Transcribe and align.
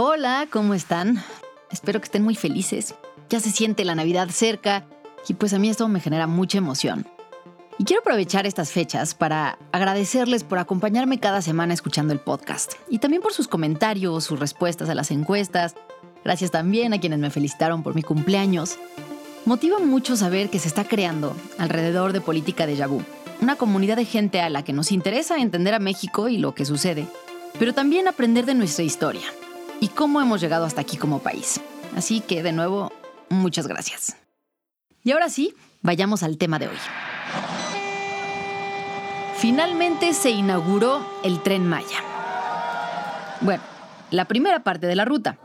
Hola, 0.00 0.46
¿cómo 0.48 0.74
están? 0.74 1.24
Espero 1.72 1.98
que 1.98 2.04
estén 2.04 2.22
muy 2.22 2.36
felices. 2.36 2.94
Ya 3.30 3.40
se 3.40 3.50
siente 3.50 3.84
la 3.84 3.96
Navidad 3.96 4.28
cerca 4.30 4.86
y 5.26 5.34
pues 5.34 5.52
a 5.54 5.58
mí 5.58 5.68
esto 5.68 5.88
me 5.88 5.98
genera 5.98 6.28
mucha 6.28 6.58
emoción. 6.58 7.04
Y 7.78 7.84
quiero 7.84 8.02
aprovechar 8.02 8.46
estas 8.46 8.70
fechas 8.70 9.16
para 9.16 9.58
agradecerles 9.72 10.44
por 10.44 10.58
acompañarme 10.60 11.18
cada 11.18 11.42
semana 11.42 11.74
escuchando 11.74 12.12
el 12.12 12.20
podcast 12.20 12.74
y 12.88 13.00
también 13.00 13.22
por 13.22 13.32
sus 13.32 13.48
comentarios, 13.48 14.22
sus 14.22 14.38
respuestas 14.38 14.88
a 14.88 14.94
las 14.94 15.10
encuestas. 15.10 15.74
Gracias 16.24 16.52
también 16.52 16.92
a 16.92 17.00
quienes 17.00 17.18
me 17.18 17.30
felicitaron 17.30 17.82
por 17.82 17.96
mi 17.96 18.04
cumpleaños. 18.04 18.78
Motiva 19.46 19.80
mucho 19.80 20.16
saber 20.16 20.48
que 20.48 20.60
se 20.60 20.68
está 20.68 20.84
creando 20.84 21.34
alrededor 21.58 22.12
de 22.12 22.20
Política 22.20 22.68
de 22.68 22.76
Yabú, 22.76 23.02
una 23.40 23.56
comunidad 23.56 23.96
de 23.96 24.04
gente 24.04 24.40
a 24.40 24.48
la 24.48 24.62
que 24.62 24.72
nos 24.72 24.92
interesa 24.92 25.38
entender 25.38 25.74
a 25.74 25.80
México 25.80 26.28
y 26.28 26.38
lo 26.38 26.54
que 26.54 26.64
sucede, 26.64 27.08
pero 27.58 27.74
también 27.74 28.06
aprender 28.06 28.46
de 28.46 28.54
nuestra 28.54 28.84
historia 28.84 29.24
y 29.80 29.88
cómo 29.88 30.20
hemos 30.20 30.40
llegado 30.40 30.64
hasta 30.64 30.80
aquí 30.80 30.96
como 30.96 31.20
país. 31.20 31.60
Así 31.96 32.20
que, 32.20 32.42
de 32.42 32.52
nuevo, 32.52 32.92
muchas 33.28 33.66
gracias. 33.66 34.16
Y 35.02 35.12
ahora 35.12 35.28
sí, 35.28 35.54
vayamos 35.82 36.22
al 36.22 36.38
tema 36.38 36.58
de 36.58 36.68
hoy. 36.68 36.76
Finalmente 39.36 40.14
se 40.14 40.30
inauguró 40.30 41.06
el 41.22 41.40
tren 41.42 41.66
Maya. 41.66 42.02
Bueno, 43.40 43.62
la 44.10 44.24
primera 44.24 44.64
parte 44.64 44.86
de 44.86 44.96
la 44.96 45.04
ruta, 45.04 45.38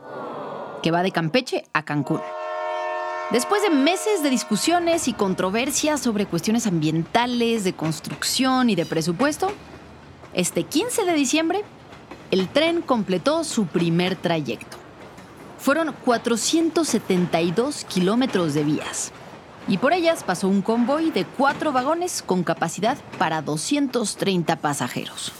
que 0.82 0.90
va 0.90 1.02
de 1.02 1.12
Campeche 1.12 1.64
a 1.72 1.84
Cancún. 1.84 2.20
Después 3.30 3.62
de 3.62 3.70
meses 3.70 4.22
de 4.22 4.30
discusiones 4.30 5.08
y 5.08 5.12
controversias 5.12 6.00
sobre 6.00 6.26
cuestiones 6.26 6.66
ambientales, 6.66 7.64
de 7.64 7.72
construcción 7.72 8.68
y 8.68 8.74
de 8.74 8.84
presupuesto, 8.84 9.52
este 10.34 10.64
15 10.64 11.04
de 11.04 11.14
diciembre 11.14 11.64
el 12.34 12.48
tren 12.48 12.82
completó 12.82 13.44
su 13.44 13.66
primer 13.66 14.16
trayecto. 14.16 14.76
Fueron 15.56 15.94
472 16.04 17.84
kilómetros 17.84 18.54
de 18.54 18.64
vías 18.64 19.12
y 19.68 19.78
por 19.78 19.92
ellas 19.92 20.24
pasó 20.24 20.48
un 20.48 20.60
convoy 20.60 21.12
de 21.12 21.26
cuatro 21.26 21.70
vagones 21.70 22.24
con 22.26 22.42
capacidad 22.42 22.98
para 23.18 23.40
230 23.40 24.56
pasajeros. 24.56 25.30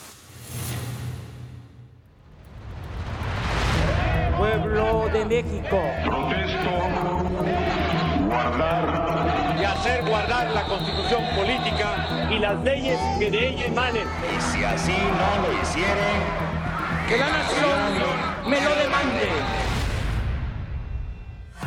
Pueblo 4.39 5.09
de 5.13 5.25
México. 5.25 5.81
Protesto 6.05 6.71
guardar 8.29 9.57
Y 9.61 9.65
hacer 9.65 10.09
guardar 10.09 10.49
la 10.53 10.63
constitución 10.63 11.25
política 11.35 12.29
y 12.31 12.39
las 12.39 12.63
leyes 12.63 13.01
que 13.19 13.33
de 13.33 13.49
ella 13.49 13.67
emanen. 13.67 14.07
Y 14.07 14.41
si 14.41 14.63
así 14.63 14.93
no 14.93 15.43
lo 15.43 15.61
hicieren, 15.61 16.54
Que 17.09 17.19
la 17.19 17.29
nación 17.29 18.51
me 18.51 18.61
lo 18.63 18.75
demande. 18.77 19.29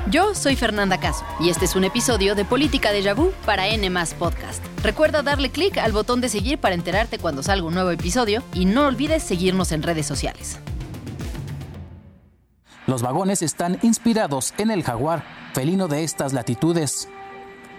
Yo 0.09 0.33
soy 0.33 0.55
Fernanda 0.55 0.99
Caso 0.99 1.25
y 1.39 1.49
este 1.49 1.66
es 1.66 1.75
un 1.75 1.83
episodio 1.83 2.33
de 2.33 2.43
Política 2.43 2.91
de 2.91 3.13
Vu 3.13 3.31
para 3.45 3.67
N 3.67 3.88
Podcast. 4.17 4.65
Recuerda 4.81 5.21
darle 5.21 5.52
clic 5.52 5.77
al 5.77 5.91
botón 5.91 6.21
de 6.21 6.30
seguir 6.30 6.58
para 6.58 6.73
enterarte 6.73 7.19
cuando 7.19 7.43
salga 7.43 7.67
un 7.67 7.75
nuevo 7.75 7.91
episodio 7.91 8.41
y 8.53 8.65
no 8.65 8.88
olvides 8.88 9.21
seguirnos 9.21 9.71
en 9.71 9.83
redes 9.83 10.08
sociales. 10.08 10.59
Los 12.88 13.03
vagones 13.03 13.43
están 13.43 13.77
inspirados 13.83 14.55
en 14.58 14.71
el 14.71 14.81
jaguar, 14.81 15.23
felino 15.53 15.88
de 15.88 16.03
estas 16.03 16.33
latitudes. 16.33 17.09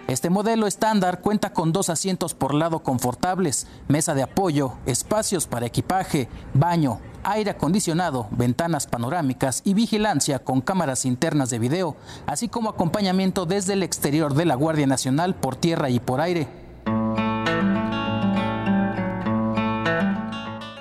Este 0.06 0.30
modelo 0.30 0.66
estándar 0.68 1.22
cuenta 1.22 1.52
con 1.52 1.72
dos 1.72 1.90
asientos 1.90 2.34
por 2.34 2.54
lado 2.54 2.84
confortables, 2.84 3.66
mesa 3.88 4.14
de 4.14 4.22
apoyo, 4.22 4.74
espacios 4.86 5.46
para 5.46 5.66
equipaje, 5.66 6.28
baño, 6.54 7.00
aire 7.30 7.50
acondicionado, 7.50 8.26
ventanas 8.30 8.86
panorámicas 8.86 9.62
y 9.64 9.74
vigilancia 9.74 10.38
con 10.38 10.60
cámaras 10.60 11.04
internas 11.04 11.50
de 11.50 11.58
video, 11.58 11.96
así 12.26 12.48
como 12.48 12.70
acompañamiento 12.70 13.44
desde 13.44 13.74
el 13.74 13.82
exterior 13.82 14.34
de 14.34 14.46
la 14.46 14.54
Guardia 14.54 14.86
Nacional 14.86 15.34
por 15.34 15.56
tierra 15.56 15.90
y 15.90 16.00
por 16.00 16.20
aire. 16.20 16.48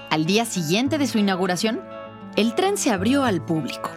Al 0.10 0.26
día 0.26 0.46
siguiente 0.46 0.98
de 0.98 1.08
su 1.08 1.20
inauguración, 1.20 1.82
el 2.36 2.56
tren 2.56 2.78
se 2.78 2.92
abrió 2.92 3.24
al 3.24 3.44
público. 3.44 3.90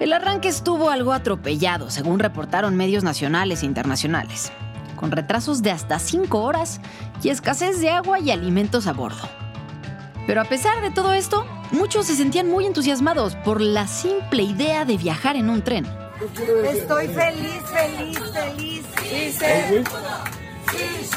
El 0.00 0.12
arranque 0.12 0.48
estuvo 0.48 0.90
algo 0.90 1.12
atropellado, 1.12 1.90
según 1.90 2.18
reportaron 2.18 2.76
medios 2.76 3.04
nacionales 3.04 3.62
e 3.62 3.66
internacionales, 3.66 4.52
con 4.96 5.10
retrasos 5.10 5.62
de 5.62 5.70
hasta 5.70 5.98
cinco 5.98 6.42
horas 6.42 6.80
y 7.22 7.28
escasez 7.28 7.80
de 7.80 7.90
agua 7.90 8.20
y 8.20 8.30
alimentos 8.30 8.86
a 8.86 8.92
bordo. 8.92 9.45
Pero 10.26 10.40
a 10.40 10.44
pesar 10.44 10.82
de 10.82 10.90
todo 10.90 11.12
esto, 11.12 11.46
muchos 11.70 12.06
se 12.06 12.16
sentían 12.16 12.48
muy 12.48 12.66
entusiasmados 12.66 13.36
por 13.36 13.60
la 13.60 13.86
simple 13.86 14.42
idea 14.42 14.84
de 14.84 14.96
viajar 14.96 15.36
en 15.36 15.48
un 15.50 15.62
tren. 15.62 15.86
Estoy 16.64 17.08
feliz, 17.08 17.62
feliz, 17.72 18.18
feliz. 18.32 18.84
Sí, 19.02 19.32
se. 19.32 19.84
Sí, 20.72 20.88
se. 21.04 21.16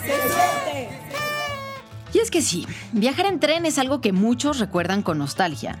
Se 0.00 0.14
siente. 0.28 0.88
Y 2.14 2.18
es 2.18 2.30
que 2.30 2.40
sí, 2.40 2.66
viajar 2.92 3.26
en 3.26 3.40
tren 3.40 3.66
es 3.66 3.78
algo 3.78 4.00
que 4.00 4.12
muchos 4.12 4.58
recuerdan 4.58 5.02
con 5.02 5.18
nostalgia. 5.18 5.78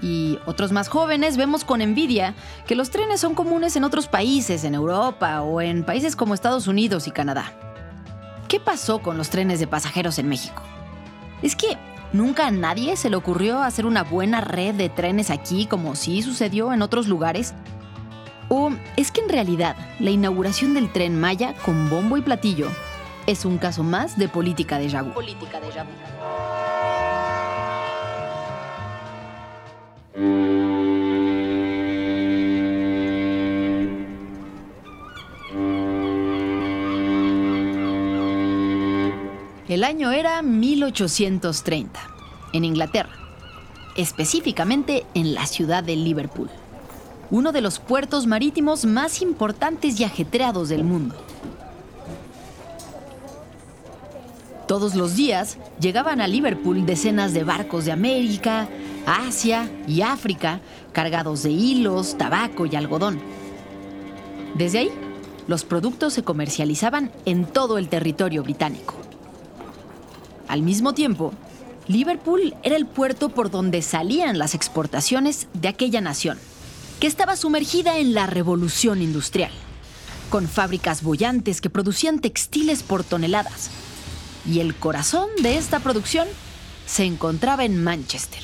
Y 0.00 0.38
otros 0.46 0.72
más 0.72 0.88
jóvenes 0.88 1.36
vemos 1.36 1.64
con 1.64 1.82
envidia 1.82 2.34
que 2.66 2.76
los 2.76 2.90
trenes 2.90 3.20
son 3.20 3.34
comunes 3.34 3.76
en 3.76 3.84
otros 3.84 4.06
países, 4.06 4.64
en 4.64 4.74
Europa 4.74 5.42
o 5.42 5.60
en 5.60 5.84
países 5.84 6.16
como 6.16 6.34
Estados 6.34 6.66
Unidos 6.66 7.08
y 7.08 7.10
Canadá. 7.10 7.52
¿Qué 8.48 8.60
pasó 8.60 9.00
con 9.00 9.18
los 9.18 9.28
trenes 9.28 9.60
de 9.60 9.66
pasajeros 9.66 10.18
en 10.18 10.28
México? 10.28 10.62
Es 11.42 11.54
que 11.54 11.76
nunca 12.12 12.46
a 12.46 12.50
nadie 12.50 12.96
se 12.96 13.10
le 13.10 13.16
ocurrió 13.16 13.62
hacer 13.62 13.86
una 13.86 14.02
buena 14.02 14.40
red 14.40 14.74
de 14.74 14.88
trenes 14.88 15.30
aquí 15.30 15.66
como 15.66 15.94
sí 15.94 16.22
sucedió 16.22 16.72
en 16.72 16.82
otros 16.82 17.06
lugares. 17.06 17.54
¿O 18.48 18.70
es 18.96 19.10
que 19.12 19.20
en 19.20 19.28
realidad 19.28 19.76
la 20.00 20.10
inauguración 20.10 20.74
del 20.74 20.90
tren 20.90 21.20
Maya 21.20 21.54
con 21.64 21.90
bombo 21.90 22.16
y 22.16 22.22
platillo 22.22 22.68
es 23.26 23.44
un 23.44 23.58
caso 23.58 23.82
más 23.82 24.16
de 24.18 24.28
política 24.28 24.78
de 24.78 24.88
Yabú? 24.88 25.12
Política 25.12 25.60
de. 25.60 25.68
El 39.68 39.84
año 39.84 40.12
era 40.12 40.40
1830, 40.40 42.00
en 42.54 42.64
Inglaterra, 42.64 43.12
específicamente 43.96 45.04
en 45.12 45.34
la 45.34 45.44
ciudad 45.44 45.84
de 45.84 45.94
Liverpool, 45.94 46.48
uno 47.30 47.52
de 47.52 47.60
los 47.60 47.78
puertos 47.78 48.26
marítimos 48.26 48.86
más 48.86 49.20
importantes 49.20 50.00
y 50.00 50.04
ajetreados 50.04 50.70
del 50.70 50.84
mundo. 50.84 51.14
Todos 54.66 54.94
los 54.94 55.16
días 55.16 55.58
llegaban 55.78 56.22
a 56.22 56.28
Liverpool 56.28 56.86
decenas 56.86 57.34
de 57.34 57.44
barcos 57.44 57.84
de 57.84 57.92
América, 57.92 58.68
Asia 59.04 59.70
y 59.86 60.00
África 60.00 60.62
cargados 60.92 61.42
de 61.42 61.50
hilos, 61.50 62.16
tabaco 62.16 62.64
y 62.64 62.74
algodón. 62.74 63.20
Desde 64.54 64.78
ahí, 64.78 64.90
los 65.46 65.64
productos 65.64 66.14
se 66.14 66.22
comercializaban 66.22 67.10
en 67.26 67.44
todo 67.44 67.76
el 67.76 67.90
territorio 67.90 68.42
británico. 68.42 69.07
Al 70.48 70.62
mismo 70.62 70.94
tiempo, 70.94 71.32
Liverpool 71.88 72.54
era 72.62 72.76
el 72.76 72.86
puerto 72.86 73.28
por 73.28 73.50
donde 73.50 73.82
salían 73.82 74.38
las 74.38 74.54
exportaciones 74.54 75.46
de 75.52 75.68
aquella 75.68 76.00
nación, 76.00 76.38
que 77.00 77.06
estaba 77.06 77.36
sumergida 77.36 77.98
en 77.98 78.14
la 78.14 78.26
revolución 78.26 79.02
industrial, 79.02 79.50
con 80.30 80.48
fábricas 80.48 81.02
bollantes 81.02 81.60
que 81.60 81.70
producían 81.70 82.20
textiles 82.20 82.82
por 82.82 83.04
toneladas. 83.04 83.70
Y 84.46 84.60
el 84.60 84.74
corazón 84.74 85.28
de 85.42 85.58
esta 85.58 85.80
producción 85.80 86.26
se 86.86 87.04
encontraba 87.04 87.64
en 87.64 87.82
Manchester, 87.82 88.42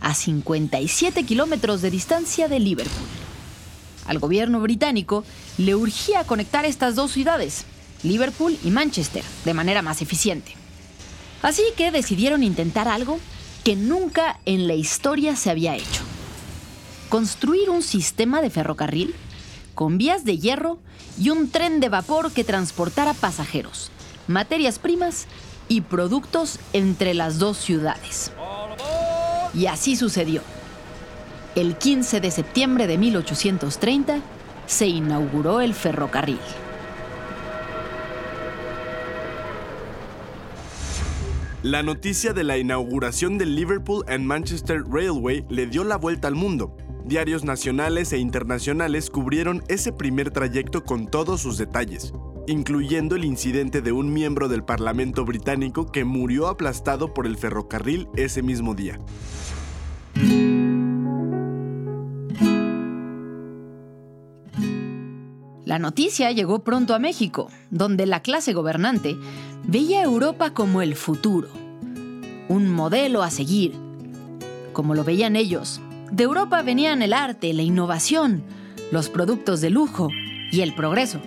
a 0.00 0.14
57 0.14 1.24
kilómetros 1.24 1.82
de 1.82 1.90
distancia 1.90 2.48
de 2.48 2.60
Liverpool. 2.60 3.08
Al 4.06 4.18
gobierno 4.18 4.60
británico 4.60 5.24
le 5.58 5.74
urgía 5.74 6.24
conectar 6.24 6.64
estas 6.64 6.94
dos 6.94 7.12
ciudades, 7.12 7.64
Liverpool 8.02 8.58
y 8.64 8.70
Manchester, 8.70 9.24
de 9.44 9.54
manera 9.54 9.82
más 9.82 10.02
eficiente. 10.02 10.61
Así 11.42 11.62
que 11.76 11.90
decidieron 11.90 12.42
intentar 12.42 12.88
algo 12.88 13.18
que 13.64 13.76
nunca 13.76 14.38
en 14.44 14.66
la 14.66 14.74
historia 14.74 15.36
se 15.36 15.50
había 15.50 15.76
hecho. 15.76 16.02
Construir 17.08 17.70
un 17.70 17.82
sistema 17.82 18.40
de 18.40 18.50
ferrocarril 18.50 19.14
con 19.74 19.98
vías 19.98 20.24
de 20.24 20.38
hierro 20.38 20.78
y 21.18 21.30
un 21.30 21.50
tren 21.50 21.80
de 21.80 21.88
vapor 21.88 22.32
que 22.32 22.44
transportara 22.44 23.14
pasajeros, 23.14 23.90
materias 24.26 24.78
primas 24.78 25.26
y 25.68 25.80
productos 25.82 26.58
entre 26.72 27.14
las 27.14 27.38
dos 27.38 27.58
ciudades. 27.58 28.32
Y 29.54 29.66
así 29.66 29.96
sucedió. 29.96 30.42
El 31.54 31.76
15 31.76 32.20
de 32.20 32.30
septiembre 32.30 32.86
de 32.86 32.98
1830 32.98 34.20
se 34.66 34.86
inauguró 34.86 35.60
el 35.60 35.74
ferrocarril. 35.74 36.38
La 41.62 41.84
noticia 41.84 42.32
de 42.32 42.42
la 42.42 42.58
inauguración 42.58 43.38
del 43.38 43.54
Liverpool 43.54 44.04
and 44.08 44.24
Manchester 44.24 44.82
Railway 44.82 45.44
le 45.48 45.68
dio 45.68 45.84
la 45.84 45.96
vuelta 45.96 46.26
al 46.26 46.34
mundo. 46.34 46.76
Diarios 47.04 47.44
nacionales 47.44 48.12
e 48.12 48.18
internacionales 48.18 49.10
cubrieron 49.10 49.62
ese 49.68 49.92
primer 49.92 50.32
trayecto 50.32 50.82
con 50.82 51.06
todos 51.06 51.40
sus 51.40 51.58
detalles, 51.58 52.12
incluyendo 52.48 53.14
el 53.14 53.24
incidente 53.24 53.80
de 53.80 53.92
un 53.92 54.12
miembro 54.12 54.48
del 54.48 54.64
Parlamento 54.64 55.24
británico 55.24 55.86
que 55.86 56.04
murió 56.04 56.48
aplastado 56.48 57.14
por 57.14 57.28
el 57.28 57.36
ferrocarril 57.36 58.08
ese 58.16 58.42
mismo 58.42 58.74
día. 58.74 58.98
La 65.64 65.78
noticia 65.78 66.30
llegó 66.32 66.64
pronto 66.64 66.92
a 66.94 66.98
México, 66.98 67.48
donde 67.70 68.04
la 68.04 68.20
clase 68.20 68.52
gobernante 68.52 69.16
veía 69.64 70.00
a 70.00 70.04
Europa 70.04 70.50
como 70.50 70.82
el 70.82 70.96
futuro, 70.96 71.48
un 72.48 72.68
modelo 72.68 73.22
a 73.22 73.30
seguir. 73.30 73.74
Como 74.72 74.94
lo 74.94 75.04
veían 75.04 75.36
ellos, 75.36 75.80
de 76.10 76.24
Europa 76.24 76.62
venían 76.62 77.02
el 77.02 77.12
arte, 77.12 77.52
la 77.52 77.62
innovación, 77.62 78.42
los 78.90 79.08
productos 79.08 79.60
de 79.60 79.70
lujo 79.70 80.08
y 80.50 80.60
el 80.60 80.74
progreso. 80.74 81.20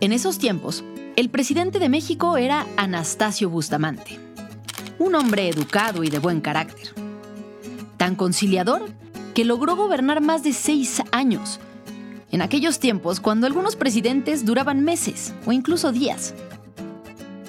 En 0.00 0.12
esos 0.12 0.38
tiempos, 0.38 0.84
el 1.16 1.28
presidente 1.28 1.78
de 1.78 1.88
México 1.88 2.36
era 2.36 2.66
Anastasio 2.76 3.50
Bustamante, 3.50 4.18
un 4.98 5.14
hombre 5.14 5.48
educado 5.48 6.04
y 6.04 6.10
de 6.10 6.18
buen 6.18 6.40
carácter. 6.40 6.94
Tan 7.96 8.16
conciliador 8.16 8.82
que 9.34 9.44
logró 9.44 9.76
gobernar 9.76 10.20
más 10.20 10.42
de 10.42 10.52
seis 10.52 11.02
años, 11.12 11.60
en 12.30 12.42
aquellos 12.42 12.78
tiempos 12.78 13.20
cuando 13.20 13.46
algunos 13.46 13.76
presidentes 13.76 14.44
duraban 14.44 14.82
meses 14.82 15.34
o 15.46 15.52
incluso 15.52 15.92
días. 15.92 16.34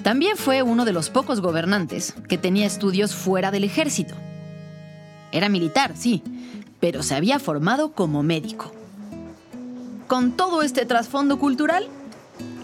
También 0.02 0.36
fue 0.36 0.62
uno 0.62 0.84
de 0.84 0.92
los 0.92 1.10
pocos 1.10 1.40
gobernantes 1.40 2.14
que 2.28 2.38
tenía 2.38 2.66
estudios 2.66 3.14
fuera 3.14 3.50
del 3.50 3.64
ejército 3.64 4.14
era 5.32 5.48
militar, 5.48 5.94
sí, 5.96 6.22
pero 6.78 7.02
se 7.02 7.14
había 7.14 7.38
formado 7.38 7.92
como 7.92 8.22
médico. 8.22 8.70
Con 10.06 10.32
todo 10.32 10.62
este 10.62 10.84
trasfondo 10.84 11.38
cultural, 11.38 11.88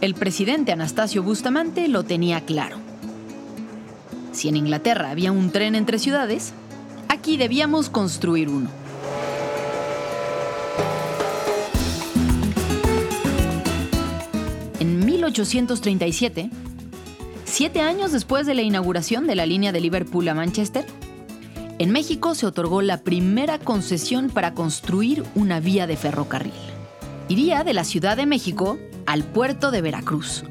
el 0.02 0.14
presidente 0.14 0.70
Anastasio 0.70 1.22
Bustamante 1.22 1.88
lo 1.88 2.04
tenía 2.04 2.42
claro. 2.42 2.76
Si 4.32 4.48
en 4.48 4.56
Inglaterra 4.56 5.10
había 5.10 5.32
un 5.32 5.50
tren 5.50 5.74
entre 5.74 5.98
ciudades, 5.98 6.52
aquí 7.08 7.38
debíamos 7.38 7.88
construir 7.88 8.50
uno. 8.50 8.68
En 14.78 15.04
1837, 15.06 16.50
siete 17.48 17.80
años 17.80 18.12
después 18.12 18.46
de 18.46 18.54
la 18.54 18.62
inauguración 18.62 19.26
de 19.26 19.34
la 19.34 19.46
línea 19.46 19.72
de 19.72 19.80
Liverpool 19.80 20.28
a 20.28 20.34
Manchester, 20.34 20.86
en 21.78 21.90
México 21.90 22.34
se 22.34 22.46
otorgó 22.46 22.82
la 22.82 22.98
primera 22.98 23.58
concesión 23.58 24.30
para 24.30 24.54
construir 24.54 25.24
una 25.34 25.60
vía 25.60 25.86
de 25.86 25.96
ferrocarril. 25.96 26.52
Iría 27.28 27.64
de 27.64 27.74
la 27.74 27.84
Ciudad 27.84 28.16
de 28.16 28.26
México 28.26 28.78
al 29.06 29.24
puerto 29.24 29.70
de 29.70 29.80
Veracruz 29.80 30.44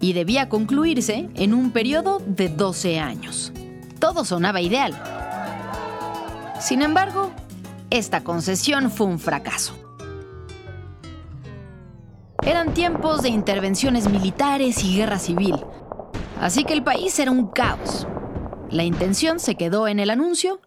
y 0.00 0.12
debía 0.12 0.48
concluirse 0.48 1.28
en 1.34 1.54
un 1.54 1.70
periodo 1.70 2.22
de 2.26 2.48
12 2.48 3.00
años. 3.00 3.52
Todo 3.98 4.24
sonaba 4.24 4.60
ideal. 4.60 4.94
Sin 6.60 6.82
embargo, 6.82 7.32
esta 7.90 8.22
concesión 8.22 8.90
fue 8.90 9.06
un 9.06 9.18
fracaso. 9.18 9.74
Eran 12.42 12.74
tiempos 12.74 13.22
de 13.22 13.30
intervenciones 13.30 14.08
militares 14.08 14.84
y 14.84 14.96
guerra 14.96 15.18
civil, 15.18 15.56
así 16.40 16.64
que 16.64 16.72
el 16.72 16.82
país 16.82 17.18
era 17.18 17.30
un 17.30 17.48
caos. 17.48 18.06
La 18.70 18.84
intención 18.84 19.40
se 19.40 19.54
quedó 19.54 19.88
en 19.88 19.98
el 19.98 20.10
anuncio 20.10 20.60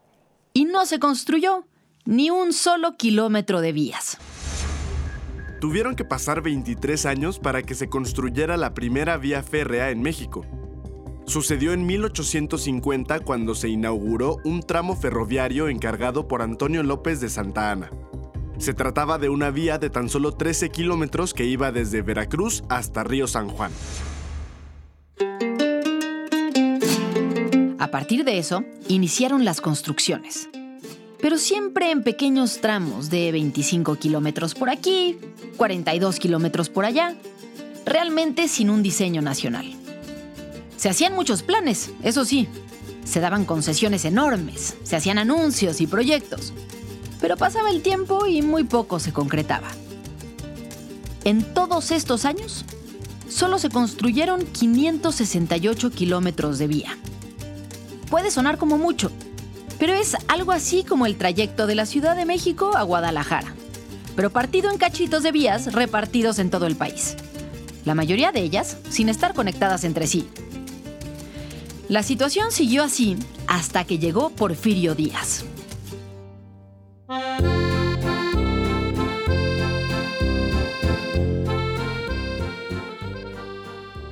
y 0.54 0.66
no 0.66 0.86
se 0.86 1.00
construyó 1.00 1.66
ni 2.06 2.30
un 2.30 2.54
solo 2.54 2.98
kilómetro 2.98 3.62
de 3.62 3.72
vías. 3.72 4.18
Tuvieron 5.60 5.96
que 5.96 6.06
pasar 6.06 6.42
23 6.42 7.06
años 7.06 7.38
para 7.38 7.62
que 7.62 7.76
se 7.76 7.88
construyera 7.88 8.58
la 8.58 8.74
primera 8.74 9.18
vía 9.18 9.44
férrea 9.44 9.92
en 9.92 10.02
México. 10.02 10.44
Sucedió 11.28 11.72
en 11.74 11.86
1850 11.86 13.20
cuando 13.20 13.54
se 13.54 13.70
inauguró 13.70 14.38
un 14.44 14.62
tramo 14.64 14.96
ferroviario 14.96 15.70
encargado 15.70 16.28
por 16.28 16.42
Antonio 16.42 16.82
López 16.82 17.22
de 17.22 17.30
Santa 17.30 17.72
Ana. 17.72 17.92
Se 18.58 18.74
trataba 18.74 19.20
de 19.20 19.30
una 19.30 19.52
vía 19.52 19.78
de 19.78 19.92
tan 19.92 20.10
solo 20.10 20.34
13 20.34 20.70
kilómetros 20.70 21.34
que 21.34 21.46
iba 21.46 21.72
desde 21.72 22.02
Veracruz 22.02 22.64
hasta 22.68 23.04
Río 23.04 23.28
San 23.28 23.48
Juan. 23.48 23.72
A 27.82 27.88
partir 27.88 28.24
de 28.24 28.38
eso, 28.38 28.64
iniciaron 28.90 29.44
las 29.44 29.60
construcciones. 29.60 30.50
Pero 31.20 31.40
siempre 31.40 31.90
en 31.90 32.04
pequeños 32.04 32.62
tramos 32.62 33.10
de 33.10 33.32
25 33.32 33.96
kilómetros 33.96 34.54
por 34.54 34.70
aquí, 34.70 35.18
42 35.58 36.20
kilómetros 36.20 36.70
por 36.70 36.86
allá, 36.86 37.16
realmente 37.84 38.48
sin 38.50 38.70
un 38.70 38.84
diseño 38.84 39.24
nacional. 39.24 39.66
Se 40.78 40.90
hacían 40.90 41.16
muchos 41.16 41.42
planes, 41.42 41.90
eso 42.04 42.24
sí, 42.24 42.48
se 43.04 43.20
daban 43.20 43.46
concesiones 43.46 44.06
enormes, 44.06 44.76
se 44.84 44.96
hacían 44.96 45.18
anuncios 45.18 45.82
y 45.82 45.88
proyectos, 45.88 46.54
pero 47.20 47.36
pasaba 47.36 47.72
el 47.72 47.82
tiempo 47.82 48.28
y 48.28 48.44
muy 48.44 48.64
poco 48.64 49.00
se 49.00 49.12
concretaba. 49.12 49.70
En 51.24 51.44
todos 51.56 51.90
estos 51.90 52.26
años, 52.26 52.64
solo 53.28 53.58
se 53.58 53.70
construyeron 53.70 54.46
568 54.46 55.90
kilómetros 55.90 56.60
de 56.60 56.68
vía 56.68 56.98
puede 58.12 58.30
sonar 58.30 58.58
como 58.60 58.78
mucho, 58.78 59.10
pero 59.80 59.94
es 59.94 60.16
algo 60.28 60.52
así 60.52 60.84
como 60.84 61.08
el 61.08 61.16
trayecto 61.16 61.66
de 61.66 61.76
la 61.76 61.88
Ciudad 61.88 62.16
de 62.16 62.26
México 62.26 62.76
a 62.76 62.84
Guadalajara, 62.84 63.56
pero 64.16 64.30
partido 64.30 64.70
en 64.70 64.78
cachitos 64.78 65.24
de 65.24 65.32
vías 65.32 65.74
repartidos 65.74 66.38
en 66.38 66.52
todo 66.52 66.68
el 66.68 66.76
país. 66.76 67.16
La 67.86 67.96
mayoría 67.96 68.32
de 68.32 68.42
ellas 68.42 68.78
sin 68.90 69.08
estar 69.10 69.34
conectadas 69.34 69.86
entre 69.86 70.06
sí. 70.06 70.28
La 71.88 72.04
situación 72.04 72.52
siguió 72.52 72.84
así 72.84 73.18
hasta 73.48 73.86
que 73.86 73.98
llegó 73.98 74.30
Porfirio 74.30 74.94
Díaz. 74.94 75.46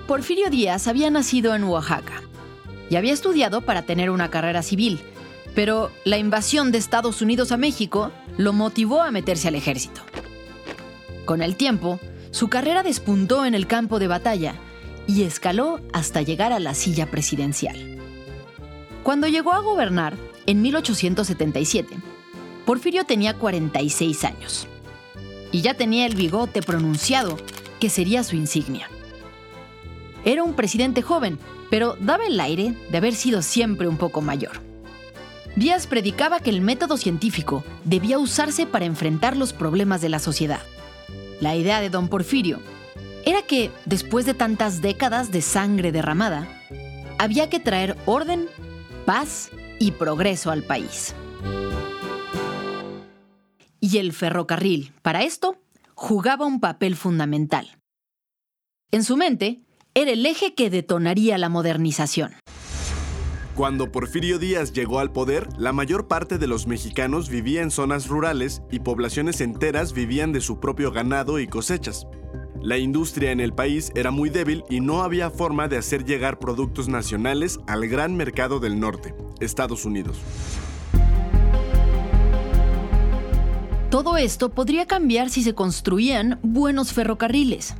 Porfirio 0.07 0.50
Díaz 0.50 0.88
había 0.88 1.12
nacido 1.12 1.54
en 1.54 1.66
Oaxaca 1.66 2.29
y 2.89 2.95
había 2.95 3.13
estudiado 3.13 3.62
para 3.62 3.83
tener 3.83 4.09
una 4.09 4.30
carrera 4.30 4.63
civil, 4.63 5.00
pero 5.56 5.91
la 6.06 6.18
invasión 6.18 6.71
de 6.71 6.77
Estados 6.77 7.21
Unidos 7.21 7.51
a 7.51 7.57
México 7.57 8.12
lo 8.38 8.53
motivó 8.53 9.01
a 9.01 9.12
meterse 9.12 9.48
al 9.48 9.55
ejército. 9.55 10.01
Con 11.25 11.41
el 11.41 11.55
tiempo, 11.55 12.00
su 12.31 12.50
carrera 12.50 12.84
despuntó 12.84 13.46
en 13.46 13.55
el 13.55 13.67
campo 13.67 14.00
de 14.00 14.08
batalla 14.08 14.55
y 15.08 15.24
escaló 15.24 15.81
hasta 15.93 16.22
llegar 16.22 16.53
a 16.53 16.60
la 16.60 16.74
silla 16.74 17.10
presidencial. 17.10 17.98
Cuando 19.03 19.27
llegó 19.27 19.53
a 19.53 19.60
gobernar, 19.60 20.15
en 20.46 20.62
1877, 20.62 21.96
Porfirio 22.65 23.03
tenía 23.05 23.36
46 23.36 24.24
años 24.24 24.67
y 25.51 25.62
ya 25.62 25.74
tenía 25.74 26.05
el 26.05 26.15
bigote 26.15 26.62
pronunciado, 26.62 27.38
que 27.79 27.89
sería 27.89 28.24
su 28.24 28.36
insignia. 28.36 28.89
Era 30.26 30.44
un 30.44 30.54
presidente 30.54 31.02
joven, 31.02 31.40
pero 31.70 31.96
daba 32.00 32.26
el 32.26 32.40
aire 32.40 32.76
de 32.90 32.98
haber 32.98 33.16
sido 33.16 33.42
siempre 33.42 33.88
un 33.88 33.98
poco 33.98 34.22
mayor. 34.22 34.62
Díaz 35.56 35.88
predicaba 35.88 36.40
que 36.40 36.50
el 36.50 36.62
método 36.62 36.98
científico 36.98 37.64
debía 37.84 38.20
usarse 38.20 38.66
para 38.66 38.86
enfrentar 38.86 39.36
los 39.36 39.54
problemas 39.54 40.02
de 40.02 40.10
la 40.10 40.20
sociedad. 40.20 40.62
La 41.42 41.56
idea 41.56 41.82
de 41.82 41.90
don 41.90 42.08
Porfirio 42.08 42.60
era 43.26 43.42
que, 43.42 43.72
después 43.86 44.26
de 44.26 44.34
tantas 44.34 44.82
décadas 44.82 45.32
de 45.32 45.42
sangre 45.42 45.92
derramada, 45.92 46.48
había 47.18 47.50
que 47.50 47.60
traer 47.60 47.98
orden, 48.06 48.48
paz 49.06 49.50
y 49.80 49.92
progreso 49.92 50.52
al 50.52 50.64
país. 50.64 51.14
Y 53.82 53.98
el 53.98 54.14
ferrocarril, 54.14 54.94
para 55.02 55.24
esto, 55.24 55.58
jugaba 55.94 56.46
un 56.46 56.60
papel 56.60 56.96
fundamental. 56.96 57.78
En 58.92 59.04
su 59.04 59.18
mente, 59.18 59.62
era 60.01 60.12
el 60.12 60.25
eje 60.25 60.53
que 60.53 60.70
detonaría 60.70 61.38
la 61.38 61.50
modernización. 61.50 62.32
Cuando 63.56 63.91
Porfirio 63.91 64.39
Díaz 64.39 64.72
llegó 64.72 65.00
al 65.00 65.12
poder, 65.12 65.50
la 65.58 65.74
mayor 65.74 66.08
parte 66.08 66.38
de 66.38 66.48
los 66.48 66.65
mexicanos 66.65 67.27
vivía 67.27 67.62
en 67.62 67.72
zonas 67.72 68.08
rurales 68.08 68.62
y 68.72 68.79
poblaciones 68.79 69.41
enteras 69.41 69.91
vivían 69.91 70.32
de 70.32 70.39
su 70.39 70.62
propio 70.62 70.94
ganado 70.94 71.39
y 71.39 71.48
cosechas. 71.48 72.08
La 72.62 72.77
industria 72.77 73.32
en 73.32 73.41
el 73.41 73.53
país 73.53 73.91
era 73.96 74.12
muy 74.12 74.29
débil 74.29 74.63
y 74.70 74.79
no 74.79 75.03
había 75.03 75.29
forma 75.29 75.68
de 75.68 75.77
hacer 75.77 76.06
llegar 76.06 76.39
productos 76.39 76.88
nacionales 76.88 77.60
al 77.68 77.88
gran 77.89 78.15
mercado 78.15 78.62
del 78.62 78.79
norte, 78.79 79.13
Estados 79.41 79.84
Unidos. 79.84 80.18
Todo 83.89 84.15
esto 84.18 84.50
podría 84.50 84.86
cambiar 84.86 85.29
si 85.29 85.44
se 85.44 85.53
construían 85.53 86.39
buenos 86.44 86.94
ferrocarriles, 86.94 87.75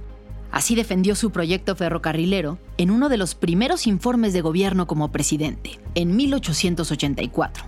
Así 0.52 0.76
defendió 0.76 1.16
su 1.16 1.32
proyecto 1.32 1.76
ferrocarrilero 1.76 2.58
en 2.78 2.92
uno 2.92 3.10
de 3.10 3.18
los 3.18 3.36
primeros 3.36 3.88
informes 3.88 4.34
de 4.34 4.42
gobierno 4.42 4.88
como 4.88 5.12
presidente, 5.12 5.80
en 5.96 6.16
1884. 6.16 7.66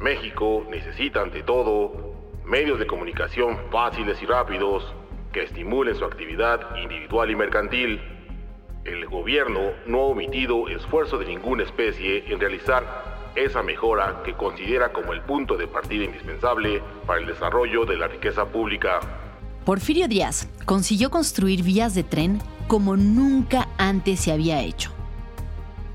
México 0.00 0.66
necesita 0.70 1.22
ante 1.22 1.42
todo 1.42 2.14
medios 2.44 2.78
de 2.78 2.86
comunicación 2.86 3.58
fáciles 3.70 4.20
y 4.22 4.26
rápidos 4.26 4.84
que 5.32 5.44
estimulen 5.44 5.94
su 5.94 6.04
actividad 6.04 6.76
individual 6.76 7.30
y 7.30 7.36
mercantil. 7.36 8.00
El 8.84 9.06
gobierno 9.06 9.60
no 9.86 10.00
ha 10.00 10.06
omitido 10.06 10.68
esfuerzo 10.68 11.18
de 11.18 11.26
ninguna 11.26 11.62
especie 11.62 12.24
en 12.32 12.40
realizar 12.40 13.30
esa 13.34 13.62
mejora 13.62 14.22
que 14.24 14.34
considera 14.34 14.92
como 14.92 15.12
el 15.12 15.20
punto 15.22 15.56
de 15.56 15.68
partida 15.68 16.04
indispensable 16.04 16.82
para 17.06 17.20
el 17.20 17.26
desarrollo 17.26 17.84
de 17.84 17.96
la 17.96 18.08
riqueza 18.08 18.46
pública. 18.46 19.00
Porfirio 19.64 20.08
Díaz 20.08 20.48
consiguió 20.64 21.10
construir 21.10 21.62
vías 21.62 21.94
de 21.94 22.02
tren 22.02 22.40
como 22.66 22.96
nunca 22.96 23.68
antes 23.76 24.20
se 24.20 24.32
había 24.32 24.62
hecho. 24.62 24.90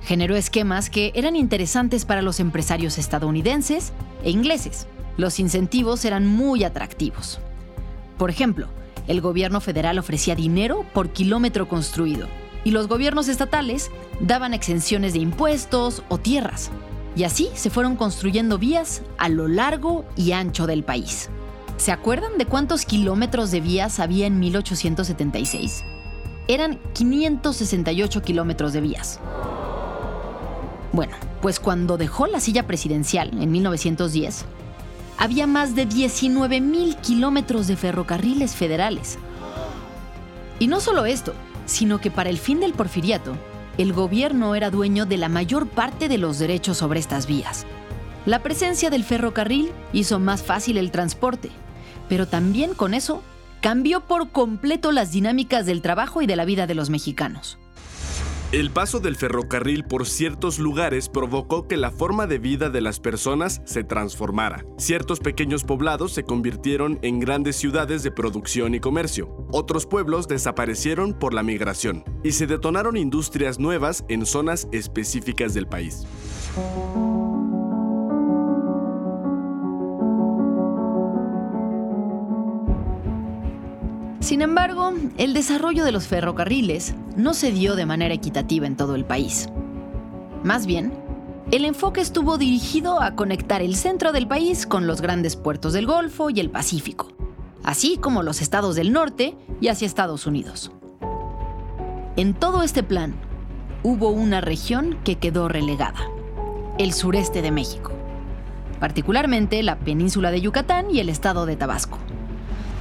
Generó 0.03 0.35
esquemas 0.35 0.91
que 0.91 1.11
eran 1.15 1.35
interesantes 1.35 2.05
para 2.05 2.21
los 2.21 2.39
empresarios 2.39 2.99
estadounidenses 2.99 3.91
e 4.23 4.29
ingleses. 4.29 4.85
Los 5.17 5.39
incentivos 5.39 6.05
eran 6.05 6.27
muy 6.27 6.63
atractivos. 6.63 7.39
Por 8.19 8.29
ejemplo, 8.29 8.67
el 9.07 9.19
gobierno 9.19 9.61
federal 9.61 9.97
ofrecía 9.97 10.35
dinero 10.35 10.85
por 10.93 11.09
kilómetro 11.09 11.67
construido 11.67 12.27
y 12.63 12.71
los 12.71 12.87
gobiernos 12.87 13.29
estatales 13.29 13.89
daban 14.19 14.53
exenciones 14.53 15.13
de 15.13 15.19
impuestos 15.19 16.03
o 16.09 16.19
tierras. 16.19 16.69
Y 17.15 17.23
así 17.23 17.49
se 17.55 17.69
fueron 17.69 17.95
construyendo 17.95 18.59
vías 18.59 19.01
a 19.17 19.29
lo 19.29 19.47
largo 19.47 20.05
y 20.15 20.33
ancho 20.33 20.67
del 20.67 20.83
país. 20.83 21.29
¿Se 21.77 21.91
acuerdan 21.91 22.37
de 22.37 22.45
cuántos 22.45 22.85
kilómetros 22.85 23.51
de 23.51 23.59
vías 23.59 23.99
había 23.99 24.27
en 24.27 24.39
1876? 24.39 25.83
Eran 26.47 26.79
568 26.93 28.21
kilómetros 28.21 28.71
de 28.71 28.81
vías. 28.81 29.19
Bueno, 30.93 31.17
pues 31.41 31.59
cuando 31.59 31.97
dejó 31.97 32.27
la 32.27 32.39
silla 32.39 32.65
presidencial 32.65 33.29
en 33.41 33.51
1910, 33.51 34.45
había 35.17 35.47
más 35.47 35.75
de 35.75 35.85
19 35.85 36.61
mil 36.61 36.95
kilómetros 36.97 37.67
de 37.67 37.75
ferrocarriles 37.75 38.55
federales. 38.55 39.17
Y 40.59 40.67
no 40.67 40.79
solo 40.79 41.05
esto, 41.05 41.33
sino 41.65 41.99
que 41.99 42.09
para 42.09 42.29
el 42.29 42.37
fin 42.37 42.61
del 42.61 42.73
porfiriato, 42.73 43.35
el 43.77 43.91
gobierno 43.91 44.55
era 44.55 44.71
dueño 44.71 45.05
de 45.05 45.17
la 45.17 45.27
mayor 45.27 45.67
parte 45.67 46.07
de 46.07 46.17
los 46.17 46.39
derechos 46.39 46.77
sobre 46.77 47.01
estas 47.01 47.27
vías. 47.27 47.65
La 48.25 48.41
presencia 48.41 48.89
del 48.89 49.03
ferrocarril 49.03 49.71
hizo 49.91 50.19
más 50.19 50.41
fácil 50.41 50.77
el 50.77 50.91
transporte, 50.91 51.51
pero 52.07 52.27
también 52.27 52.73
con 52.73 52.93
eso 52.93 53.21
cambió 53.61 54.01
por 54.01 54.29
completo 54.29 54.91
las 54.91 55.11
dinámicas 55.11 55.65
del 55.65 55.81
trabajo 55.81 56.21
y 56.21 56.27
de 56.27 56.35
la 56.35 56.45
vida 56.45 56.67
de 56.67 56.75
los 56.75 56.89
mexicanos. 56.89 57.57
El 58.51 58.69
paso 58.69 58.99
del 58.99 59.15
ferrocarril 59.15 59.83
por 59.83 60.05
ciertos 60.05 60.59
lugares 60.59 61.09
provocó 61.09 61.67
que 61.67 61.77
la 61.77 61.89
forma 61.89 62.27
de 62.27 62.37
vida 62.37 62.69
de 62.69 62.79
las 62.79 62.99
personas 62.99 63.61
se 63.65 63.83
transformara. 63.83 64.63
Ciertos 64.77 65.19
pequeños 65.19 65.63
poblados 65.63 66.13
se 66.13 66.23
convirtieron 66.23 66.99
en 67.01 67.19
grandes 67.19 67.55
ciudades 67.55 68.03
de 68.03 68.11
producción 68.11 68.75
y 68.75 68.79
comercio. 68.79 69.47
Otros 69.51 69.87
pueblos 69.87 70.27
desaparecieron 70.27 71.13
por 71.13 71.33
la 71.33 71.43
migración 71.43 72.05
y 72.23 72.33
se 72.33 72.45
detonaron 72.45 72.97
industrias 72.97 73.59
nuevas 73.59 74.05
en 74.09 74.25
zonas 74.25 74.67
específicas 74.71 75.53
del 75.53 75.67
país. 75.67 76.05
Sin 84.25 84.41
embargo, 84.41 84.91
el 85.19 85.35
desarrollo 85.35 85.85
de 85.85 85.91
los 85.91 86.07
ferrocarriles 86.07 86.95
no 87.15 87.35
se 87.35 87.51
dio 87.51 87.75
de 87.75 87.85
manera 87.85 88.15
equitativa 88.15 88.65
en 88.65 88.75
todo 88.75 88.95
el 88.95 89.05
país. 89.05 89.49
Más 90.43 90.65
bien, 90.65 90.91
el 91.51 91.63
enfoque 91.63 92.01
estuvo 92.01 92.39
dirigido 92.39 93.03
a 93.03 93.15
conectar 93.15 93.61
el 93.61 93.75
centro 93.75 94.13
del 94.13 94.27
país 94.27 94.65
con 94.65 94.87
los 94.87 94.99
grandes 94.99 95.35
puertos 95.35 95.73
del 95.73 95.85
Golfo 95.85 96.31
y 96.31 96.39
el 96.39 96.49
Pacífico, 96.49 97.09
así 97.63 97.97
como 97.97 98.23
los 98.23 98.41
estados 98.41 98.75
del 98.75 98.93
norte 98.93 99.37
y 99.61 99.67
hacia 99.67 99.85
Estados 99.85 100.25
Unidos. 100.25 100.71
En 102.15 102.33
todo 102.33 102.63
este 102.63 102.81
plan, 102.81 103.13
hubo 103.83 104.09
una 104.09 104.41
región 104.41 104.97
que 105.03 105.19
quedó 105.19 105.49
relegada, 105.49 105.99
el 106.79 106.93
sureste 106.93 107.43
de 107.43 107.51
México, 107.51 107.91
particularmente 108.79 109.61
la 109.61 109.77
península 109.77 110.31
de 110.31 110.41
Yucatán 110.41 110.89
y 110.89 110.99
el 110.99 111.09
estado 111.09 111.45
de 111.45 111.57
Tabasco 111.57 111.99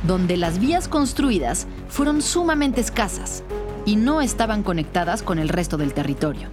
donde 0.06 0.36
las 0.36 0.58
vías 0.58 0.88
construidas 0.88 1.66
fueron 1.88 2.22
sumamente 2.22 2.80
escasas 2.80 3.42
y 3.86 3.96
no 3.96 4.20
estaban 4.20 4.62
conectadas 4.62 5.22
con 5.22 5.38
el 5.38 5.48
resto 5.48 5.76
del 5.76 5.94
territorio. 5.94 6.48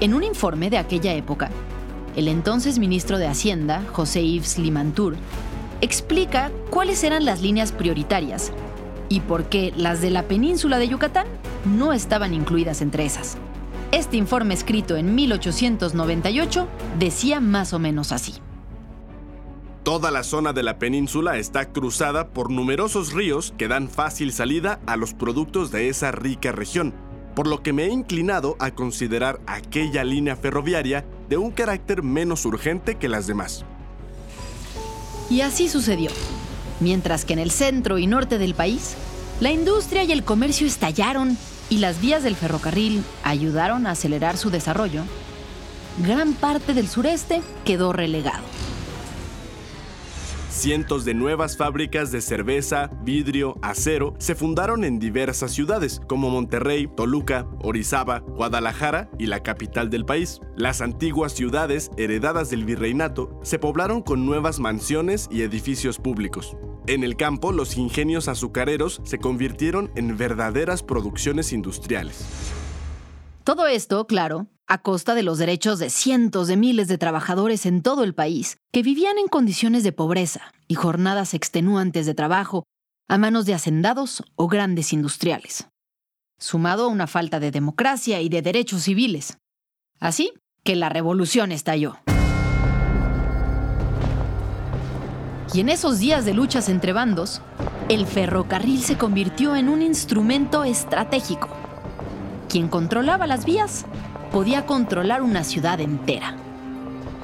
En 0.00 0.14
un 0.14 0.22
informe 0.22 0.70
de 0.70 0.78
aquella 0.78 1.12
época, 1.14 1.50
el 2.16 2.28
entonces 2.28 2.78
ministro 2.78 3.18
de 3.18 3.26
Hacienda, 3.26 3.82
José 3.92 4.26
Yves 4.26 4.58
Limantour, 4.58 5.16
explica 5.80 6.50
cuáles 6.70 7.04
eran 7.04 7.24
las 7.24 7.40
líneas 7.40 7.72
prioritarias 7.72 8.52
y 9.08 9.20
por 9.20 9.44
qué 9.44 9.72
las 9.76 10.00
de 10.00 10.10
la 10.10 10.24
península 10.24 10.78
de 10.78 10.88
Yucatán 10.88 11.26
no 11.64 11.92
estaban 11.92 12.34
incluidas 12.34 12.80
entre 12.80 13.04
esas. 13.04 13.36
Este 13.92 14.16
informe 14.16 14.54
escrito 14.54 14.96
en 14.96 15.14
1898 15.14 16.68
decía 16.98 17.40
más 17.40 17.72
o 17.72 17.78
menos 17.78 18.12
así. 18.12 18.34
Toda 19.82 20.10
la 20.10 20.24
zona 20.24 20.52
de 20.52 20.62
la 20.62 20.78
península 20.78 21.38
está 21.38 21.72
cruzada 21.72 22.28
por 22.28 22.50
numerosos 22.50 23.14
ríos 23.14 23.54
que 23.56 23.66
dan 23.66 23.88
fácil 23.88 24.30
salida 24.30 24.78
a 24.86 24.96
los 24.96 25.14
productos 25.14 25.70
de 25.70 25.88
esa 25.88 26.12
rica 26.12 26.52
región, 26.52 26.92
por 27.34 27.46
lo 27.46 27.62
que 27.62 27.72
me 27.72 27.84
he 27.84 27.88
inclinado 27.88 28.56
a 28.58 28.72
considerar 28.72 29.40
aquella 29.46 30.04
línea 30.04 30.36
ferroviaria 30.36 31.06
de 31.30 31.38
un 31.38 31.50
carácter 31.50 32.02
menos 32.02 32.44
urgente 32.44 32.96
que 32.96 33.08
las 33.08 33.26
demás. 33.26 33.64
Y 35.30 35.40
así 35.40 35.66
sucedió. 35.66 36.10
Mientras 36.80 37.24
que 37.24 37.32
en 37.32 37.38
el 37.38 37.50
centro 37.50 37.98
y 37.98 38.06
norte 38.06 38.36
del 38.36 38.54
país, 38.54 38.96
la 39.40 39.50
industria 39.50 40.04
y 40.04 40.12
el 40.12 40.24
comercio 40.24 40.66
estallaron 40.66 41.38
y 41.70 41.78
las 41.78 42.02
vías 42.02 42.22
del 42.22 42.36
ferrocarril 42.36 43.02
ayudaron 43.22 43.86
a 43.86 43.92
acelerar 43.92 44.36
su 44.36 44.50
desarrollo, 44.50 45.04
gran 46.04 46.34
parte 46.34 46.74
del 46.74 46.88
sureste 46.88 47.40
quedó 47.64 47.94
relegado. 47.94 48.59
Cientos 50.60 51.06
de 51.06 51.14
nuevas 51.14 51.56
fábricas 51.56 52.12
de 52.12 52.20
cerveza, 52.20 52.90
vidrio, 53.02 53.56
acero 53.62 54.12
se 54.18 54.34
fundaron 54.34 54.84
en 54.84 54.98
diversas 54.98 55.52
ciudades 55.52 56.02
como 56.06 56.28
Monterrey, 56.28 56.86
Toluca, 56.86 57.46
Orizaba, 57.62 58.18
Guadalajara 58.18 59.08
y 59.18 59.24
la 59.24 59.42
capital 59.42 59.88
del 59.88 60.04
país. 60.04 60.38
Las 60.56 60.82
antiguas 60.82 61.32
ciudades 61.32 61.90
heredadas 61.96 62.50
del 62.50 62.66
virreinato 62.66 63.40
se 63.42 63.58
poblaron 63.58 64.02
con 64.02 64.26
nuevas 64.26 64.60
mansiones 64.60 65.30
y 65.32 65.40
edificios 65.40 65.96
públicos. 65.96 66.58
En 66.86 67.04
el 67.04 67.16
campo, 67.16 67.52
los 67.52 67.78
ingenios 67.78 68.28
azucareros 68.28 69.00
se 69.02 69.16
convirtieron 69.16 69.90
en 69.96 70.18
verdaderas 70.18 70.82
producciones 70.82 71.54
industriales. 71.54 72.26
Todo 73.44 73.66
esto, 73.66 74.06
claro, 74.06 74.46
a 74.70 74.78
costa 74.78 75.16
de 75.16 75.24
los 75.24 75.38
derechos 75.38 75.80
de 75.80 75.90
cientos 75.90 76.46
de 76.46 76.56
miles 76.56 76.86
de 76.86 76.96
trabajadores 76.96 77.66
en 77.66 77.82
todo 77.82 78.04
el 78.04 78.14
país 78.14 78.58
que 78.70 78.84
vivían 78.84 79.18
en 79.18 79.26
condiciones 79.26 79.82
de 79.82 79.90
pobreza 79.90 80.52
y 80.68 80.76
jornadas 80.76 81.34
extenuantes 81.34 82.06
de 82.06 82.14
trabajo 82.14 82.62
a 83.08 83.18
manos 83.18 83.46
de 83.46 83.54
hacendados 83.54 84.22
o 84.36 84.46
grandes 84.46 84.92
industriales, 84.92 85.66
sumado 86.38 86.84
a 86.84 86.86
una 86.86 87.08
falta 87.08 87.40
de 87.40 87.50
democracia 87.50 88.20
y 88.20 88.28
de 88.28 88.42
derechos 88.42 88.82
civiles. 88.82 89.38
Así 89.98 90.32
que 90.62 90.76
la 90.76 90.88
revolución 90.88 91.50
estalló. 91.50 91.96
Y 95.52 95.58
en 95.58 95.68
esos 95.68 95.98
días 95.98 96.24
de 96.24 96.32
luchas 96.32 96.68
entre 96.68 96.92
bandos, 96.92 97.42
el 97.88 98.06
ferrocarril 98.06 98.80
se 98.84 98.96
convirtió 98.96 99.56
en 99.56 99.68
un 99.68 99.82
instrumento 99.82 100.62
estratégico. 100.62 101.48
Quien 102.48 102.68
controlaba 102.68 103.26
las 103.26 103.44
vías 103.44 103.84
podía 104.32 104.66
controlar 104.66 105.22
una 105.22 105.44
ciudad 105.44 105.80
entera. 105.80 106.36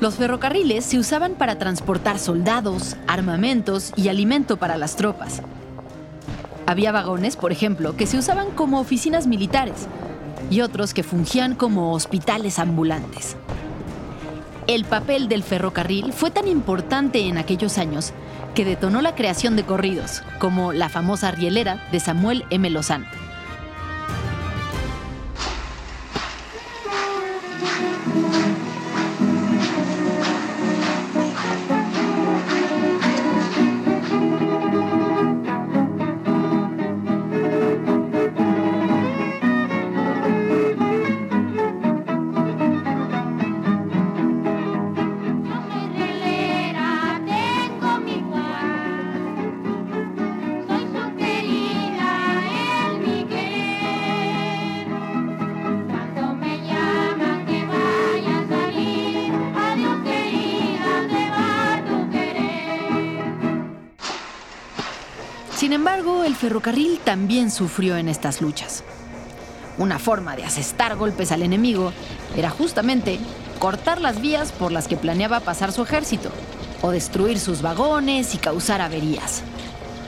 Los 0.00 0.16
ferrocarriles 0.16 0.84
se 0.84 0.98
usaban 0.98 1.34
para 1.34 1.58
transportar 1.58 2.18
soldados, 2.18 2.96
armamentos 3.06 3.92
y 3.96 4.08
alimento 4.08 4.58
para 4.58 4.76
las 4.76 4.96
tropas. 4.96 5.40
Había 6.66 6.92
vagones, 6.92 7.36
por 7.36 7.52
ejemplo, 7.52 7.96
que 7.96 8.06
se 8.06 8.18
usaban 8.18 8.50
como 8.50 8.80
oficinas 8.80 9.26
militares 9.26 9.86
y 10.50 10.60
otros 10.60 10.92
que 10.92 11.02
fungían 11.02 11.54
como 11.54 11.92
hospitales 11.92 12.58
ambulantes. 12.58 13.36
El 14.66 14.84
papel 14.84 15.28
del 15.28 15.44
ferrocarril 15.44 16.12
fue 16.12 16.30
tan 16.30 16.48
importante 16.48 17.20
en 17.20 17.38
aquellos 17.38 17.78
años 17.78 18.12
que 18.54 18.64
detonó 18.64 19.00
la 19.00 19.14
creación 19.14 19.54
de 19.54 19.64
corridos, 19.64 20.22
como 20.40 20.72
la 20.72 20.88
famosa 20.88 21.30
rielera 21.30 21.86
de 21.92 22.00
Samuel 22.00 22.44
M. 22.50 22.68
Lozano. 22.70 23.06
Sin 27.58 27.95
ferrocarril 66.46 67.00
también 67.00 67.50
sufrió 67.50 67.96
en 67.96 68.08
estas 68.08 68.40
luchas. 68.40 68.84
Una 69.78 69.98
forma 69.98 70.36
de 70.36 70.44
asestar 70.44 70.94
golpes 70.94 71.32
al 71.32 71.42
enemigo 71.42 71.92
era 72.36 72.50
justamente 72.50 73.18
cortar 73.58 74.00
las 74.00 74.20
vías 74.20 74.52
por 74.52 74.70
las 74.70 74.86
que 74.86 74.96
planeaba 74.96 75.40
pasar 75.40 75.72
su 75.72 75.82
ejército, 75.82 76.30
o 76.82 76.92
destruir 76.92 77.40
sus 77.40 77.62
vagones 77.62 78.32
y 78.36 78.38
causar 78.38 78.80
averías. 78.80 79.42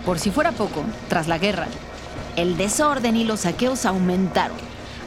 Por 0.07 0.21
si 0.21 0.31
fuera 0.31 0.53
poco, 0.53 0.85
tras 1.09 1.27
la 1.27 1.39
guerra, 1.39 1.67
el 2.37 2.57
desorden 2.57 3.17
y 3.17 3.25
los 3.25 3.41
saqueos 3.41 3.85
aumentaron, 3.85 4.59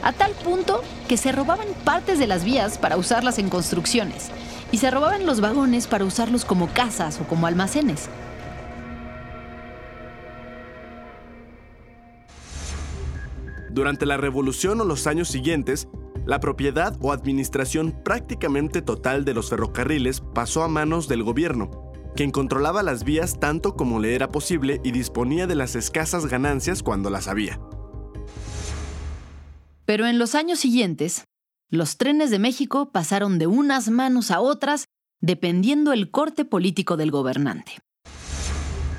a 0.02 0.12
tal 0.12 0.32
punto 0.32 0.84
que 1.08 1.16
se 1.16 1.32
robaban 1.32 1.68
partes 1.82 2.18
de 2.18 2.26
las 2.26 2.44
vías 2.44 2.76
para 2.76 2.98
usarlas 2.98 3.38
en 3.38 3.48
construcciones, 3.48 4.28
y 4.70 4.76
se 4.76 4.90
robaban 4.90 5.24
los 5.24 5.40
vagones 5.40 5.86
para 5.86 6.04
usarlos 6.04 6.44
como 6.44 6.68
casas 6.68 7.18
o 7.22 7.24
como 7.24 7.46
almacenes. 7.46 8.10
Durante 13.72 14.04
la 14.04 14.18
revolución 14.18 14.80
o 14.82 14.84
los 14.84 15.06
años 15.06 15.28
siguientes, 15.28 15.88
la 16.26 16.40
propiedad 16.40 16.96
o 17.00 17.10
administración 17.10 17.92
prácticamente 18.04 18.82
total 18.82 19.24
de 19.24 19.32
los 19.32 19.48
ferrocarriles 19.48 20.20
pasó 20.34 20.62
a 20.62 20.68
manos 20.68 21.08
del 21.08 21.22
gobierno, 21.22 21.70
quien 22.14 22.30
controlaba 22.30 22.82
las 22.82 23.04
vías 23.04 23.40
tanto 23.40 23.74
como 23.74 23.98
le 23.98 24.14
era 24.14 24.28
posible 24.28 24.80
y 24.84 24.92
disponía 24.92 25.46
de 25.46 25.54
las 25.54 25.74
escasas 25.74 26.26
ganancias 26.26 26.82
cuando 26.82 27.08
las 27.08 27.28
había. 27.28 27.58
Pero 29.86 30.06
en 30.06 30.18
los 30.18 30.34
años 30.34 30.60
siguientes, 30.60 31.24
los 31.70 31.96
trenes 31.96 32.30
de 32.30 32.38
México 32.38 32.92
pasaron 32.92 33.38
de 33.38 33.46
unas 33.46 33.88
manos 33.88 34.30
a 34.30 34.40
otras 34.40 34.84
dependiendo 35.22 35.94
el 35.94 36.10
corte 36.10 36.44
político 36.44 36.98
del 36.98 37.10
gobernante. 37.10 37.78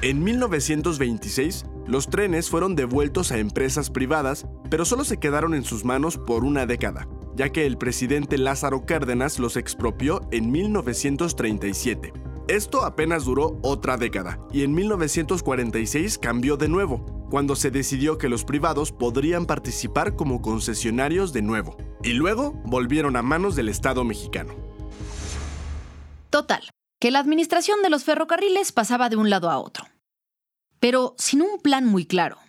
En 0.01 0.23
1926, 0.23 1.65
los 1.85 2.09
trenes 2.09 2.49
fueron 2.49 2.75
devueltos 2.75 3.31
a 3.31 3.37
empresas 3.37 3.89
privadas, 3.89 4.47
pero 4.69 4.85
solo 4.85 5.03
se 5.03 5.17
quedaron 5.17 5.53
en 5.53 5.63
sus 5.63 5.83
manos 5.83 6.17
por 6.17 6.45
una 6.45 6.65
década, 6.65 7.07
ya 7.35 7.49
que 7.49 7.65
el 7.65 7.77
presidente 7.77 8.37
Lázaro 8.37 8.85
Cárdenas 8.85 9.37
los 9.39 9.57
expropió 9.57 10.21
en 10.31 10.51
1937. 10.51 12.13
Esto 12.47 12.85
apenas 12.85 13.25
duró 13.25 13.57
otra 13.61 13.97
década, 13.97 14.39
y 14.51 14.63
en 14.63 14.73
1946 14.73 16.17
cambió 16.17 16.57
de 16.57 16.69
nuevo, 16.69 17.05
cuando 17.29 17.55
se 17.55 17.71
decidió 17.71 18.17
que 18.17 18.29
los 18.29 18.45
privados 18.45 18.91
podrían 18.91 19.45
participar 19.45 20.15
como 20.15 20.41
concesionarios 20.41 21.33
de 21.33 21.41
nuevo, 21.41 21.77
y 22.03 22.13
luego 22.13 22.53
volvieron 22.65 23.15
a 23.15 23.21
manos 23.21 23.55
del 23.55 23.69
Estado 23.69 24.03
mexicano. 24.03 24.53
Total, 26.29 26.63
que 26.99 27.11
la 27.11 27.19
administración 27.19 27.81
de 27.81 27.89
los 27.89 28.03
ferrocarriles 28.03 28.71
pasaba 28.71 29.09
de 29.09 29.17
un 29.17 29.29
lado 29.29 29.49
a 29.49 29.57
otro 29.57 29.85
pero 30.83 31.15
sin 31.17 31.41
un 31.41 31.61
plan 31.61 31.85
muy 31.85 32.05
claro. 32.05 32.39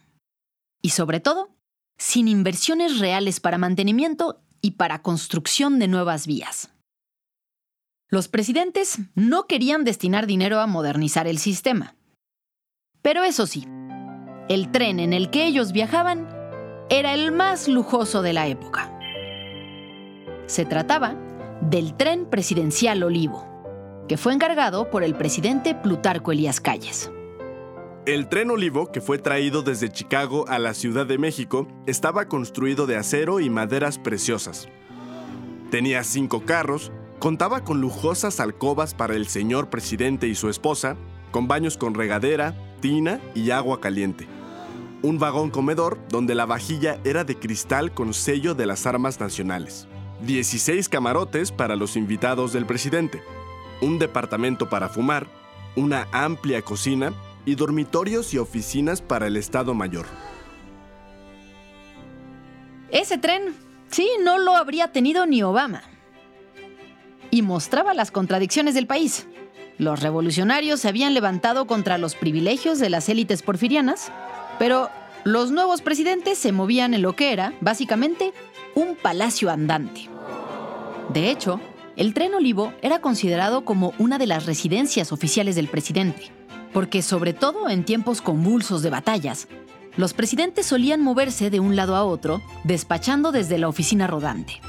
Y 0.82 0.88
sobre 0.88 1.20
todo, 1.20 1.54
sin 1.96 2.26
inversiones 2.26 2.98
reales 2.98 3.38
para 3.38 3.58
mantenimiento 3.58 4.42
y 4.60 4.72
para 4.72 5.02
construcción 5.02 5.78
de 5.78 5.86
nuevas 5.86 6.26
vías. 6.26 6.72
Los 8.10 8.26
presidentes 8.26 8.98
no 9.14 9.46
querían 9.46 9.84
destinar 9.84 10.26
dinero 10.26 10.58
a 10.58 10.66
modernizar 10.66 11.28
el 11.28 11.38
sistema. 11.38 11.94
Pero 13.02 13.22
eso 13.22 13.46
sí, 13.46 13.68
el 14.48 14.72
tren 14.72 14.98
en 14.98 15.12
el 15.12 15.30
que 15.30 15.46
ellos 15.46 15.70
viajaban 15.70 16.28
era 16.90 17.14
el 17.14 17.30
más 17.30 17.68
lujoso 17.68 18.20
de 18.20 18.32
la 18.32 18.48
época. 18.48 18.98
Se 20.46 20.64
trataba 20.64 21.14
del 21.60 21.96
tren 21.96 22.28
presidencial 22.28 23.00
Olivo, 23.04 23.46
que 24.08 24.16
fue 24.16 24.32
encargado 24.32 24.90
por 24.90 25.04
el 25.04 25.14
presidente 25.14 25.76
Plutarco 25.76 26.32
Elías 26.32 26.60
Calles. 26.60 27.12
El 28.06 28.28
tren 28.28 28.50
Olivo, 28.50 28.92
que 28.92 29.00
fue 29.00 29.16
traído 29.16 29.62
desde 29.62 29.88
Chicago 29.88 30.44
a 30.48 30.58
la 30.58 30.74
Ciudad 30.74 31.06
de 31.06 31.16
México, 31.16 31.66
estaba 31.86 32.28
construido 32.28 32.86
de 32.86 32.96
acero 32.96 33.40
y 33.40 33.48
maderas 33.48 33.98
preciosas. 33.98 34.68
Tenía 35.70 36.04
cinco 36.04 36.44
carros, 36.44 36.92
contaba 37.18 37.64
con 37.64 37.80
lujosas 37.80 38.40
alcobas 38.40 38.92
para 38.92 39.14
el 39.14 39.26
señor 39.26 39.70
presidente 39.70 40.28
y 40.28 40.34
su 40.34 40.50
esposa, 40.50 40.98
con 41.30 41.48
baños 41.48 41.78
con 41.78 41.94
regadera, 41.94 42.54
tina 42.82 43.22
y 43.34 43.52
agua 43.52 43.80
caliente. 43.80 44.28
Un 45.00 45.18
vagón 45.18 45.48
comedor 45.48 45.98
donde 46.10 46.34
la 46.34 46.44
vajilla 46.44 47.00
era 47.04 47.24
de 47.24 47.38
cristal 47.38 47.94
con 47.94 48.12
sello 48.12 48.54
de 48.54 48.66
las 48.66 48.84
armas 48.86 49.18
nacionales. 49.18 49.88
16 50.26 50.90
camarotes 50.90 51.52
para 51.52 51.74
los 51.74 51.96
invitados 51.96 52.52
del 52.52 52.66
presidente. 52.66 53.22
Un 53.80 53.98
departamento 53.98 54.68
para 54.68 54.90
fumar, 54.90 55.26
una 55.74 56.06
amplia 56.12 56.60
cocina 56.60 57.14
y 57.46 57.54
dormitorios 57.54 58.32
y 58.34 58.38
oficinas 58.38 59.00
para 59.02 59.26
el 59.26 59.36
Estado 59.36 59.74
Mayor. 59.74 60.06
Ese 62.90 63.18
tren, 63.18 63.54
sí, 63.90 64.08
no 64.22 64.38
lo 64.38 64.54
habría 64.54 64.92
tenido 64.92 65.26
ni 65.26 65.42
Obama. 65.42 65.82
Y 67.30 67.42
mostraba 67.42 67.94
las 67.94 68.10
contradicciones 68.10 68.74
del 68.74 68.86
país. 68.86 69.26
Los 69.78 70.00
revolucionarios 70.00 70.80
se 70.80 70.88
habían 70.88 71.14
levantado 71.14 71.66
contra 71.66 71.98
los 71.98 72.14
privilegios 72.14 72.78
de 72.78 72.90
las 72.90 73.08
élites 73.08 73.42
porfirianas, 73.42 74.12
pero 74.58 74.88
los 75.24 75.50
nuevos 75.50 75.82
presidentes 75.82 76.38
se 76.38 76.52
movían 76.52 76.94
en 76.94 77.02
lo 77.02 77.16
que 77.16 77.32
era, 77.32 77.52
básicamente, 77.60 78.32
un 78.76 78.94
palacio 78.94 79.50
andante. 79.50 80.08
De 81.12 81.30
hecho, 81.30 81.60
el 81.96 82.14
tren 82.14 82.34
Olivo 82.34 82.72
era 82.82 83.00
considerado 83.00 83.64
como 83.64 83.92
una 83.98 84.18
de 84.18 84.28
las 84.28 84.46
residencias 84.46 85.10
oficiales 85.10 85.56
del 85.56 85.68
presidente 85.68 86.30
porque 86.74 87.00
sobre 87.00 87.32
todo 87.32 87.70
en 87.70 87.84
tiempos 87.84 88.20
convulsos 88.20 88.82
de 88.82 88.90
batallas, 88.90 89.48
los 89.96 90.12
presidentes 90.12 90.66
solían 90.66 91.00
moverse 91.00 91.48
de 91.48 91.60
un 91.60 91.76
lado 91.76 91.94
a 91.94 92.04
otro, 92.04 92.42
despachando 92.64 93.32
desde 93.32 93.56
la 93.58 93.68
oficina 93.68 94.08
rodante. 94.08 94.60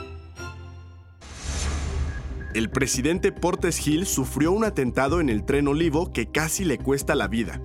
El 2.53 2.69
presidente 2.69 3.33
Portes 3.33 3.77
Gil 3.79 4.05
sufrió 4.05 4.51
un 4.53 4.63
atentado 4.63 5.19
en 5.19 5.29
el 5.29 5.43
tren 5.43 5.67
Olivo 5.67 6.13
que 6.13 6.27
casi 6.27 6.63
le 6.63 6.77
cuesta 6.77 7.15
la 7.15 7.27
vida. 7.27 7.59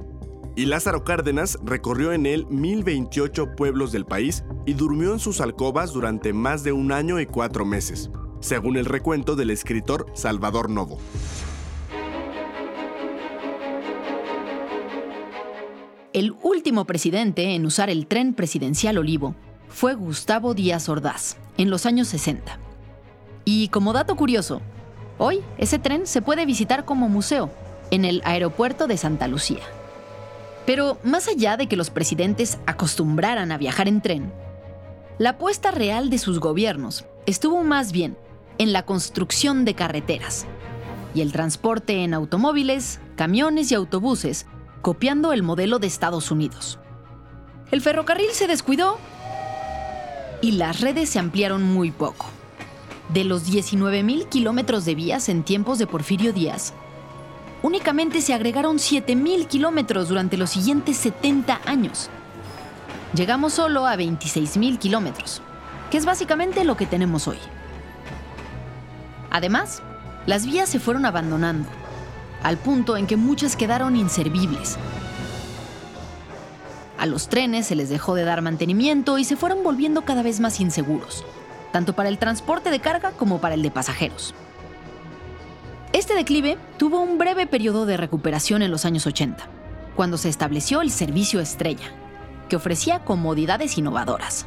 Y 0.56 0.64
Lázaro 0.64 1.04
Cárdenas 1.04 1.58
recorrió 1.62 2.12
en 2.12 2.26
él 2.26 2.46
1028 2.48 3.54
pueblos 3.54 3.92
del 3.92 4.04
país 4.04 4.42
y 4.66 4.72
durmió 4.72 5.12
en 5.12 5.20
sus 5.20 5.40
alcobas 5.40 5.92
durante 5.92 6.32
más 6.32 6.64
de 6.64 6.72
un 6.72 6.90
año 6.90 7.20
y 7.20 7.26
cuatro 7.26 7.64
meses, 7.64 8.10
según 8.40 8.76
el 8.76 8.86
recuento 8.86 9.36
del 9.36 9.50
escritor 9.50 10.06
Salvador 10.14 10.70
Novo. 10.70 10.98
El 16.12 16.34
último 16.42 16.86
presidente 16.86 17.54
en 17.54 17.64
usar 17.64 17.88
el 17.88 18.08
tren 18.08 18.34
presidencial 18.34 18.98
Olivo 18.98 19.36
fue 19.68 19.94
Gustavo 19.94 20.54
Díaz 20.54 20.88
Ordaz, 20.88 21.36
en 21.56 21.70
los 21.70 21.86
años 21.86 22.08
60. 22.08 22.58
Y 23.44 23.68
como 23.68 23.92
dato 23.92 24.16
curioso, 24.16 24.60
hoy 25.18 25.40
ese 25.56 25.78
tren 25.78 26.08
se 26.08 26.20
puede 26.20 26.46
visitar 26.46 26.84
como 26.84 27.08
museo 27.08 27.48
en 27.92 28.04
el 28.04 28.22
aeropuerto 28.24 28.88
de 28.88 28.96
Santa 28.96 29.28
Lucía. 29.28 29.62
Pero 30.66 30.98
más 31.04 31.28
allá 31.28 31.56
de 31.56 31.68
que 31.68 31.76
los 31.76 31.90
presidentes 31.90 32.58
acostumbraran 32.66 33.52
a 33.52 33.58
viajar 33.58 33.86
en 33.86 34.00
tren, 34.00 34.32
la 35.18 35.30
apuesta 35.30 35.70
real 35.70 36.10
de 36.10 36.18
sus 36.18 36.40
gobiernos 36.40 37.04
estuvo 37.26 37.62
más 37.62 37.92
bien 37.92 38.16
en 38.58 38.72
la 38.72 38.84
construcción 38.84 39.64
de 39.64 39.74
carreteras 39.74 40.44
y 41.14 41.20
el 41.20 41.30
transporte 41.30 42.02
en 42.02 42.14
automóviles, 42.14 42.98
camiones 43.14 43.70
y 43.70 43.76
autobuses 43.76 44.46
copiando 44.82 45.32
el 45.32 45.42
modelo 45.42 45.78
de 45.78 45.86
Estados 45.86 46.30
Unidos. 46.30 46.78
El 47.70 47.80
ferrocarril 47.80 48.30
se 48.32 48.46
descuidó 48.46 48.98
y 50.40 50.52
las 50.52 50.80
redes 50.80 51.10
se 51.10 51.18
ampliaron 51.18 51.62
muy 51.62 51.90
poco. 51.90 52.26
De 53.12 53.24
los 53.24 53.50
19.000 53.50 54.28
kilómetros 54.28 54.84
de 54.84 54.94
vías 54.94 55.28
en 55.28 55.42
tiempos 55.42 55.78
de 55.78 55.86
Porfirio 55.86 56.32
Díaz, 56.32 56.72
únicamente 57.62 58.22
se 58.22 58.34
agregaron 58.34 58.78
7.000 58.78 59.46
kilómetros 59.46 60.08
durante 60.08 60.36
los 60.36 60.50
siguientes 60.50 60.96
70 60.96 61.60
años. 61.66 62.08
Llegamos 63.14 63.54
solo 63.54 63.86
a 63.86 63.96
26.000 63.96 64.78
kilómetros, 64.78 65.42
que 65.90 65.98
es 65.98 66.06
básicamente 66.06 66.64
lo 66.64 66.76
que 66.76 66.86
tenemos 66.86 67.26
hoy. 67.26 67.38
Además, 69.30 69.82
las 70.26 70.46
vías 70.46 70.68
se 70.68 70.80
fueron 70.80 71.04
abandonando 71.04 71.68
al 72.42 72.56
punto 72.56 72.96
en 72.96 73.06
que 73.06 73.16
muchas 73.16 73.56
quedaron 73.56 73.96
inservibles. 73.96 74.78
A 76.98 77.06
los 77.06 77.28
trenes 77.28 77.66
se 77.66 77.76
les 77.76 77.88
dejó 77.88 78.14
de 78.14 78.24
dar 78.24 78.42
mantenimiento 78.42 79.18
y 79.18 79.24
se 79.24 79.36
fueron 79.36 79.62
volviendo 79.62 80.02
cada 80.02 80.22
vez 80.22 80.38
más 80.38 80.60
inseguros, 80.60 81.24
tanto 81.72 81.94
para 81.94 82.10
el 82.10 82.18
transporte 82.18 82.70
de 82.70 82.80
carga 82.80 83.12
como 83.12 83.40
para 83.40 83.54
el 83.54 83.62
de 83.62 83.70
pasajeros. 83.70 84.34
Este 85.92 86.14
declive 86.14 86.58
tuvo 86.76 87.00
un 87.00 87.18
breve 87.18 87.46
periodo 87.46 87.86
de 87.86 87.96
recuperación 87.96 88.62
en 88.62 88.70
los 88.70 88.84
años 88.84 89.06
80, 89.06 89.48
cuando 89.96 90.18
se 90.18 90.28
estableció 90.28 90.82
el 90.82 90.90
servicio 90.90 91.40
estrella, 91.40 91.90
que 92.48 92.56
ofrecía 92.56 93.04
comodidades 93.04 93.78
innovadoras. 93.78 94.46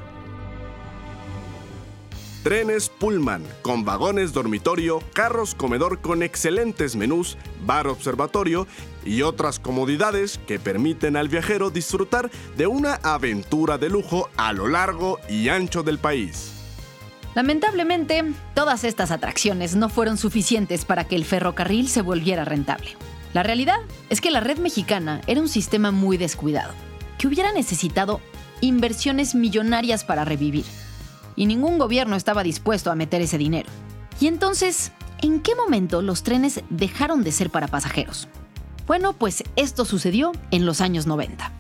Trenes 2.44 2.90
Pullman, 2.90 3.42
con 3.62 3.86
vagones 3.86 4.34
dormitorio, 4.34 5.02
carros 5.14 5.56
comedor 5.56 6.02
con 6.02 6.22
excelentes 6.22 6.98
menús, 6.98 7.38
bar 7.66 7.88
observatorio 7.88 8.68
y 9.06 9.22
otras 9.22 9.60
comodidades 9.60 10.42
que 10.46 10.60
permiten 10.60 11.16
al 11.16 11.30
viajero 11.30 11.70
disfrutar 11.70 12.30
de 12.58 12.68
una 12.68 12.96
aventura 12.96 13.78
de 13.78 13.90
lujo 13.90 14.30
a 14.36 14.52
lo 14.52 14.68
largo 14.68 15.20
y 15.30 15.48
ancho 15.48 15.84
del 15.84 16.00
país. 16.00 16.52
Lamentablemente, 17.34 18.34
todas 18.54 18.84
estas 18.84 19.12
atracciones 19.12 19.78
no 19.78 19.88
fueron 19.88 20.18
suficientes 20.18 20.84
para 20.84 21.06
que 21.06 21.16
el 21.16 21.24
ferrocarril 21.24 21.88
se 21.88 22.02
volviera 22.02 22.44
rentable. 22.44 22.90
La 23.34 23.44
realidad 23.44 23.80
es 24.10 24.20
que 24.20 24.32
la 24.32 24.42
red 24.42 24.58
mexicana 24.58 25.22
era 25.28 25.40
un 25.40 25.48
sistema 25.48 25.92
muy 25.92 26.18
descuidado, 26.18 26.74
que 27.18 27.28
hubiera 27.28 27.54
necesitado 27.54 28.20
inversiones 28.60 29.34
millonarias 29.34 30.04
para 30.04 30.26
revivir. 30.26 30.66
Y 31.36 31.46
ningún 31.46 31.78
gobierno 31.78 32.16
estaba 32.16 32.44
dispuesto 32.44 32.92
a 32.92 32.96
meter 32.96 33.22
ese 33.22 33.38
dinero. 33.38 33.70
Y 34.20 34.28
entonces, 34.28 34.92
¿en 35.22 35.42
qué 35.42 35.56
momento 35.56 36.02
los 36.02 36.24
trenes 36.24 36.62
dejaron 36.70 37.24
de 37.24 37.32
ser 37.32 37.50
para 37.50 37.68
pasajeros? 37.68 38.28
Bueno, 38.86 39.14
pues 39.14 39.44
esto 39.56 39.86
sucedió 39.86 40.32
en 40.52 40.66
los 40.66 40.82
años 40.82 41.08
90. 41.08 41.52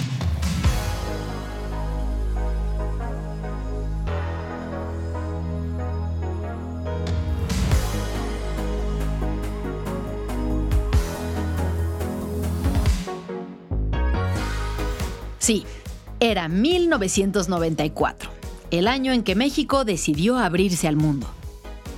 Sí, 15.43 15.65
era 16.21 16.47
1994, 16.47 18.31
el 18.73 18.87
año 18.87 19.13
en 19.13 19.21
que 19.21 19.35
México 19.35 19.85
decidió 19.85 20.39
abrirse 20.39 20.87
al 20.87 20.95
mundo. 20.95 21.27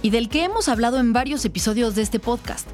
Y 0.02 0.10
del 0.10 0.28
que 0.28 0.44
hemos 0.44 0.68
hablado 0.68 1.00
en 1.00 1.14
varios 1.14 1.46
episodios 1.46 1.96
de 1.96 2.02
este 2.02 2.20
podcast, 2.20 2.68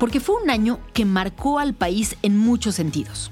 porque 0.00 0.18
fue 0.18 0.42
un 0.42 0.50
año 0.50 0.80
que 0.92 1.04
marcó 1.04 1.60
al 1.60 1.72
país 1.72 2.16
en 2.22 2.36
muchos 2.36 2.74
sentidos. 2.74 3.30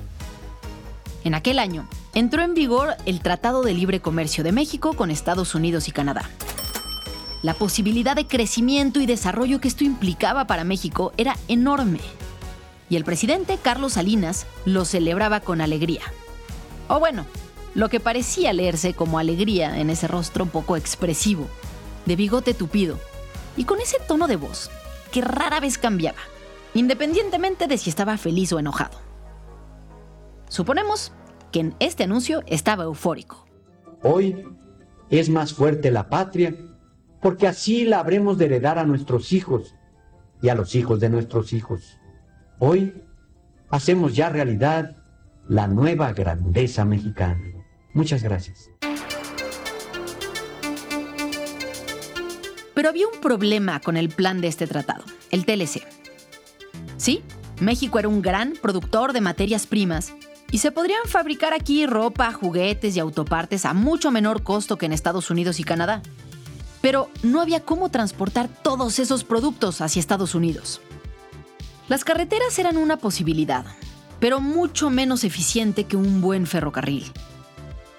En 1.24 1.34
aquel 1.34 1.58
año, 1.58 1.88
entró 2.14 2.42
en 2.42 2.54
vigor 2.54 2.94
el 3.04 3.20
Tratado 3.20 3.62
de 3.62 3.74
Libre 3.74 3.98
Comercio 3.98 4.44
de 4.44 4.52
México 4.52 4.92
con 4.92 5.10
Estados 5.10 5.56
Unidos 5.56 5.88
y 5.88 5.90
Canadá. 5.90 6.30
La 7.42 7.54
posibilidad 7.54 8.14
de 8.14 8.28
crecimiento 8.28 9.00
y 9.00 9.06
desarrollo 9.06 9.60
que 9.60 9.66
esto 9.66 9.82
implicaba 9.82 10.46
para 10.46 10.62
México 10.62 11.12
era 11.16 11.36
enorme. 11.48 11.98
Y 12.88 12.94
el 12.94 13.02
presidente 13.02 13.58
Carlos 13.60 13.94
Salinas 13.94 14.46
lo 14.66 14.84
celebraba 14.84 15.40
con 15.40 15.60
alegría. 15.60 16.02
O 16.86 17.00
bueno, 17.00 17.26
lo 17.74 17.88
que 17.88 18.00
parecía 18.00 18.52
leerse 18.52 18.94
como 18.94 19.18
alegría 19.18 19.78
en 19.80 19.90
ese 19.90 20.08
rostro 20.08 20.46
poco 20.46 20.76
expresivo, 20.76 21.46
de 22.06 22.16
bigote 22.16 22.54
tupido, 22.54 22.98
y 23.56 23.64
con 23.64 23.80
ese 23.80 23.98
tono 24.06 24.28
de 24.28 24.36
voz 24.36 24.70
que 25.10 25.20
rara 25.20 25.60
vez 25.60 25.78
cambiaba, 25.78 26.18
independientemente 26.74 27.66
de 27.66 27.78
si 27.78 27.90
estaba 27.90 28.16
feliz 28.16 28.52
o 28.52 28.58
enojado. 28.58 28.98
Suponemos 30.48 31.12
que 31.50 31.60
en 31.60 31.74
este 31.80 32.04
anuncio 32.04 32.42
estaba 32.46 32.84
eufórico. 32.84 33.46
Hoy 34.02 34.44
es 35.10 35.28
más 35.28 35.52
fuerte 35.52 35.90
la 35.90 36.08
patria 36.08 36.54
porque 37.20 37.46
así 37.46 37.84
la 37.84 38.00
habremos 38.00 38.36
de 38.36 38.46
heredar 38.46 38.78
a 38.78 38.84
nuestros 38.84 39.32
hijos 39.32 39.74
y 40.42 40.48
a 40.48 40.54
los 40.54 40.74
hijos 40.74 40.98
de 40.98 41.08
nuestros 41.08 41.52
hijos. 41.52 41.98
Hoy 42.58 43.02
hacemos 43.70 44.14
ya 44.14 44.28
realidad 44.28 44.96
la 45.48 45.68
nueva 45.68 46.12
grandeza 46.12 46.84
mexicana. 46.84 47.51
Muchas 47.94 48.22
gracias. 48.22 48.70
Pero 52.74 52.88
había 52.88 53.06
un 53.06 53.20
problema 53.20 53.80
con 53.80 53.96
el 53.96 54.08
plan 54.08 54.40
de 54.40 54.48
este 54.48 54.66
tratado, 54.66 55.04
el 55.30 55.44
TLC. 55.44 55.86
Sí, 56.96 57.22
México 57.60 57.98
era 57.98 58.08
un 58.08 58.22
gran 58.22 58.54
productor 58.60 59.12
de 59.12 59.20
materias 59.20 59.66
primas 59.66 60.12
y 60.50 60.58
se 60.58 60.72
podrían 60.72 61.04
fabricar 61.06 61.52
aquí 61.52 61.86
ropa, 61.86 62.32
juguetes 62.32 62.96
y 62.96 63.00
autopartes 63.00 63.64
a 63.64 63.72
mucho 63.72 64.10
menor 64.10 64.42
costo 64.42 64.78
que 64.78 64.86
en 64.86 64.92
Estados 64.92 65.30
Unidos 65.30 65.60
y 65.60 65.64
Canadá. 65.64 66.02
Pero 66.80 67.08
no 67.22 67.40
había 67.40 67.60
cómo 67.60 67.90
transportar 67.90 68.48
todos 68.48 68.98
esos 68.98 69.22
productos 69.22 69.80
hacia 69.80 70.00
Estados 70.00 70.34
Unidos. 70.34 70.80
Las 71.88 72.04
carreteras 72.04 72.58
eran 72.58 72.76
una 72.76 72.96
posibilidad, 72.96 73.64
pero 74.18 74.40
mucho 74.40 74.90
menos 74.90 75.24
eficiente 75.24 75.84
que 75.84 75.96
un 75.96 76.20
buen 76.20 76.46
ferrocarril. 76.46 77.12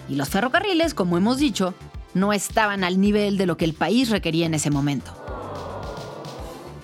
Y 0.09 0.15
los 0.15 0.29
ferrocarriles, 0.29 0.93
como 0.93 1.17
hemos 1.17 1.37
dicho, 1.37 1.73
no 2.13 2.33
estaban 2.33 2.83
al 2.83 2.99
nivel 2.99 3.37
de 3.37 3.45
lo 3.45 3.57
que 3.57 3.65
el 3.65 3.73
país 3.73 4.09
requería 4.09 4.45
en 4.45 4.53
ese 4.53 4.69
momento. 4.69 5.13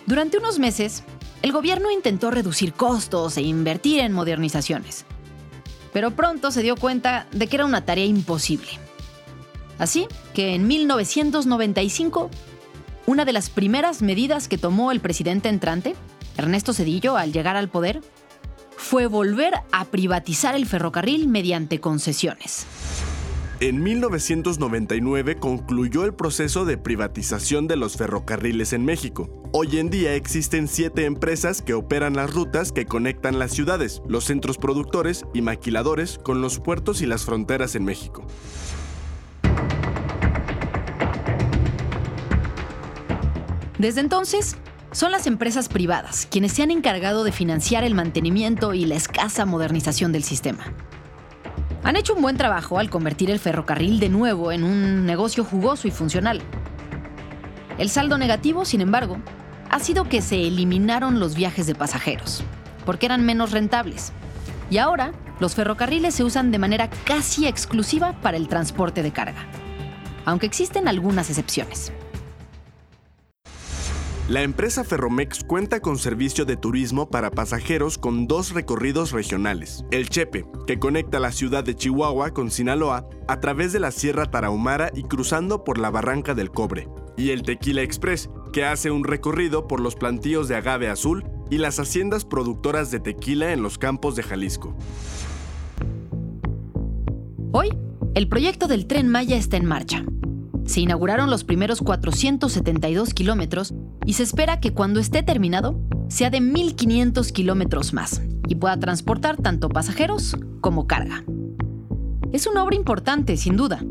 Durante 0.06 0.38
unos 0.38 0.58
meses, 0.58 1.04
el 1.42 1.52
gobierno 1.52 1.92
intentó 1.92 2.32
reducir 2.32 2.74
costos 2.74 3.38
e 3.38 3.42
invertir 3.42 4.00
en 4.00 4.12
modernizaciones, 4.12 5.06
pero 5.94 6.12
pronto 6.12 6.52
se 6.52 6.62
dio 6.62 6.76
cuenta 6.76 7.28
de 7.32 7.48
que 7.48 7.58
era 7.58 7.66
una 7.66 7.86
tarea 7.86 8.06
imposible. 8.06 8.70
Así 9.78 10.08
que 10.34 10.56
en 10.56 10.68
1995, 10.68 12.30
una 13.06 13.24
de 13.24 13.34
las 13.34 13.50
primeras 13.50 14.02
medidas 14.02 14.48
que 14.48 14.58
tomó 14.58 14.92
el 14.92 15.00
presidente 15.00 15.48
entrante, 15.48 15.96
Ernesto 16.38 16.74
Cedillo, 16.74 17.16
al 17.16 17.32
llegar 17.32 17.56
al 17.56 17.70
poder, 17.70 18.02
fue 18.76 19.08
volver 19.08 19.54
a 19.72 19.86
privatizar 19.86 20.56
el 20.56 20.66
ferrocarril 20.66 21.28
mediante 21.28 21.80
concesiones. 21.80 22.66
En 23.62 23.84
1999 23.84 25.36
concluyó 25.36 26.06
el 26.06 26.14
proceso 26.14 26.64
de 26.64 26.78
privatización 26.78 27.68
de 27.68 27.76
los 27.76 27.98
ferrocarriles 27.98 28.72
en 28.72 28.86
México. 28.86 29.30
Hoy 29.52 29.80
en 29.80 29.90
día 29.90 30.16
existen 30.16 30.70
siete 30.70 31.04
empresas 31.04 31.62
que 31.62 31.74
operan 31.74 32.16
las 32.16 32.34
rutas 32.34 32.72
que 32.72 32.86
conectan 32.86 33.38
las 33.38 33.52
ciudades, 33.52 34.02
los 34.08 34.24
centros 34.24 34.58
productores 34.58 35.26
y 35.34 35.42
maquiladores 35.42 36.20
con 36.20 36.42
los 36.42 36.62
puertos 36.62 37.02
y 37.02 37.06
las 37.06 37.26
fronteras 37.26 37.76
en 37.76 37.84
México. 37.84 38.26
Desde 43.78 44.00
entonces, 44.00 44.56
son 44.94 45.12
las 45.12 45.28
empresas 45.28 45.68
privadas 45.68 46.30
quienes 46.32 46.54
se 46.54 46.64
han 46.64 46.72
encargado 46.72 47.26
de 47.26 47.34
financiar 47.34 47.84
el 47.84 47.94
mantenimiento 47.94 48.74
y 48.74 48.86
la 48.86 48.96
escasa 48.96 49.46
modernización 49.46 50.14
del 50.14 50.24
sistema. 50.24 50.74
Han 51.84 51.96
hecho 51.96 52.14
un 52.14 52.22
buen 52.22 52.38
trabajo 52.38 52.78
al 52.78 52.90
convertir 52.90 53.32
el 53.32 53.40
ferrocarril 53.40 54.00
de 54.00 54.10
nuevo 54.10 54.52
en 54.52 54.64
un 54.64 55.06
negocio 55.06 55.44
jugoso 55.44 55.88
y 55.88 55.92
funcional. 55.92 56.42
El 57.78 57.90
saldo 57.90 58.18
negativo, 58.18 58.66
sin 58.66 58.82
embargo, 58.82 59.18
ha 59.70 59.80
sido 59.80 60.10
que 60.10 60.22
se 60.22 60.48
eliminaron 60.48 61.20
los 61.20 61.36
viajes 61.36 61.68
de 61.68 61.76
pasajeros, 61.76 62.44
porque 62.86 63.06
eran 63.06 63.26
menos 63.26 63.52
rentables. 63.52 64.12
Y 64.70 64.78
ahora, 64.78 65.14
los 65.40 65.56
ferrocarriles 65.56 66.14
se 66.14 66.24
usan 66.24 66.52
de 66.52 66.60
manera 66.60 66.90
casi 67.06 67.48
exclusiva 67.48 68.14
para 68.22 68.38
el 68.38 68.50
transporte 68.50 69.02
de 69.02 69.12
carga, 69.12 69.46
aunque 70.26 70.46
existen 70.46 70.88
algunas 70.88 71.30
excepciones. 71.30 71.94
La 74.30 74.44
empresa 74.44 74.84
Ferromex 74.84 75.44
cuenta 75.44 75.80
con 75.80 75.98
servicio 75.98 76.46
de 76.46 76.56
turismo 76.56 77.10
para 77.10 77.32
pasajeros 77.32 77.98
con 77.98 78.28
dos 78.28 78.54
recorridos 78.54 79.12
regionales. 79.12 79.84
El 79.90 80.08
Chepe, 80.08 80.46
que 80.68 80.78
conecta 80.78 81.20
la 81.20 81.32
ciudad 81.32 81.64
de 81.64 81.76
Chihuahua 81.76 82.30
con 82.30 82.52
Sinaloa 82.52 83.10
a 83.28 83.40
través 83.40 83.74
de 83.74 83.80
la 83.80 83.90
Sierra 83.90 84.30
Tarahumara 84.30 84.92
y 84.94 85.02
cruzando 85.02 85.64
por 85.64 85.80
la 85.80 85.90
Barranca 85.90 86.36
del 86.36 86.52
Cobre. 86.52 86.88
Y 87.18 87.32
el 87.32 87.42
Tequila 87.42 87.82
Express, 87.82 88.30
que 88.54 88.66
hace 88.66 88.92
un 88.92 89.04
recorrido 89.04 89.68
por 89.68 89.80
los 89.80 89.96
plantíos 89.96 90.48
de 90.48 90.58
agave 90.58 90.90
azul 90.90 91.26
y 91.50 91.58
las 91.58 91.80
haciendas 91.80 92.24
productoras 92.24 92.92
de 92.92 93.00
tequila 93.00 93.52
en 93.52 93.64
los 93.64 93.80
campos 93.80 94.16
de 94.16 94.22
Jalisco. 94.22 94.78
Hoy, 97.52 97.76
el 98.14 98.30
proyecto 98.30 98.68
del 98.68 98.86
tren 98.86 99.08
Maya 99.08 99.38
está 99.38 99.58
en 99.58 99.66
marcha. 99.66 100.06
Se 100.70 100.82
inauguraron 100.82 101.32
los 101.32 101.44
primeros 101.44 101.82
472 101.82 103.16
kilómetros 103.16 103.74
y 104.06 104.14
se 104.14 104.22
espera 104.22 104.60
que 104.60 104.72
cuando 104.72 105.00
esté 105.00 105.24
terminado 105.24 105.82
sea 106.10 106.30
de 106.30 106.42
1.500 106.42 107.32
kilómetros 107.32 107.92
más 107.92 108.22
y 108.48 108.54
pueda 108.54 108.78
transportar 108.78 109.38
tanto 109.38 109.70
pasajeros 109.70 110.38
como 110.62 110.86
carga. 110.86 111.24
Es 112.32 112.46
una 112.46 112.64
obra 112.64 112.76
importante, 112.76 113.36
sin 113.36 113.58
duda, 113.58 113.84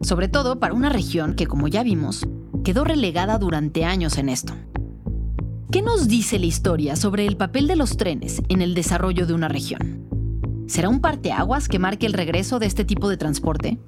sobre 0.00 0.26
todo 0.26 0.58
para 0.58 0.74
una 0.74 0.88
región 0.88 1.36
que, 1.36 1.46
como 1.46 1.68
ya 1.68 1.84
vimos, 1.84 2.26
quedó 2.64 2.82
relegada 2.82 3.38
durante 3.38 3.84
años 3.84 4.18
en 4.18 4.28
esto. 4.28 4.52
¿Qué 5.70 5.80
nos 5.80 6.08
dice 6.08 6.40
la 6.40 6.46
historia 6.46 6.96
sobre 6.96 7.24
el 7.28 7.36
papel 7.36 7.68
de 7.68 7.76
los 7.76 7.96
trenes 7.96 8.42
en 8.48 8.62
el 8.62 8.74
desarrollo 8.74 9.28
de 9.28 9.34
una 9.34 9.46
región? 9.46 10.08
¿Será 10.66 10.88
un 10.88 11.00
parteaguas 11.00 11.68
que 11.68 11.78
marque 11.78 12.06
el 12.06 12.14
regreso 12.14 12.58
de 12.58 12.66
este 12.66 12.84
tipo 12.84 13.08
de 13.08 13.16
transporte? 13.16 13.78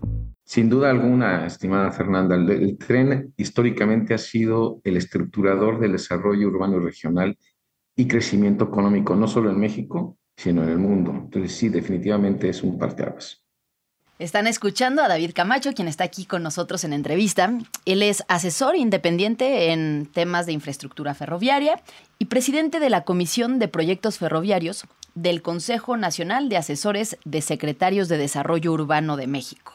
Sin 0.49 0.71
duda 0.71 0.89
alguna, 0.89 1.45
estimada 1.45 1.93
Fernanda, 1.93 2.35
el, 2.35 2.79
tren 2.79 3.35
históricamente 3.37 4.15
ha 4.15 4.19
sido 4.19 4.81
el 4.83 4.97
estructurador 4.97 5.79
del 5.79 5.93
desarrollo 5.93 6.49
urbano 6.49 6.79
y 6.79 6.85
regional 6.87 7.39
y 7.95 8.09
crecimiento 8.09 8.65
económico, 8.65 9.15
no 9.15 9.29
solo 9.29 9.51
en 9.51 9.61
México, 9.61 10.17
sino 10.39 10.63
en 10.63 10.71
el 10.71 10.79
mundo. 10.79 11.11
Entonces, 11.13 11.53
sí, 11.55 11.69
definitivamente 11.69 12.49
es 12.49 12.63
un 12.63 12.79
parteaguas. 12.79 13.45
Están 14.19 14.47
escuchando 14.47 15.03
a 15.03 15.09
David 15.09 15.33
Camacho, 15.35 15.75
quien 15.75 15.87
está 15.87 16.05
aquí 16.05 16.25
con 16.25 16.43
nosotros 16.43 16.83
en 16.85 16.95
entrevista. 16.95 17.53
Él 17.85 18.03
es 18.03 18.25
asesor 18.29 18.75
independiente 18.75 19.71
en 19.71 20.07
temas 20.07 20.47
de 20.47 20.53
infraestructura 20.53 21.13
ferroviaria 21.15 21.83
y 22.19 22.25
presidente 22.25 22.81
de 22.81 22.89
la 22.89 23.05
Comisión 23.05 23.59
de 23.59 23.69
Proyectos 23.69 24.17
Ferroviarios 24.17 24.87
del 25.15 25.43
Consejo 25.43 25.99
Nacional 25.99 26.49
de 26.49 26.57
Asesores 26.57 27.19
de 27.27 27.43
Secretarios 27.43 28.09
de 28.09 28.17
Desarrollo 28.17 28.73
Urbano 28.73 29.19
de 29.19 29.27
México. 29.27 29.75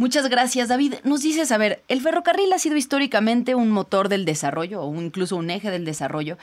Muchas 0.00 0.30
gracias, 0.30 0.68
David. 0.68 0.94
Nos 1.04 1.20
dices, 1.20 1.52
a 1.52 1.58
ver, 1.58 1.82
el 1.88 2.00
ferrocarril 2.00 2.50
ha 2.54 2.58
sido 2.58 2.74
históricamente 2.78 3.54
un 3.54 3.70
motor 3.70 4.08
del 4.08 4.24
desarrollo 4.24 4.82
o 4.82 4.94
incluso 4.94 5.36
un 5.36 5.50
eje 5.50 5.70
del 5.70 5.84
desarrollo, 5.84 6.38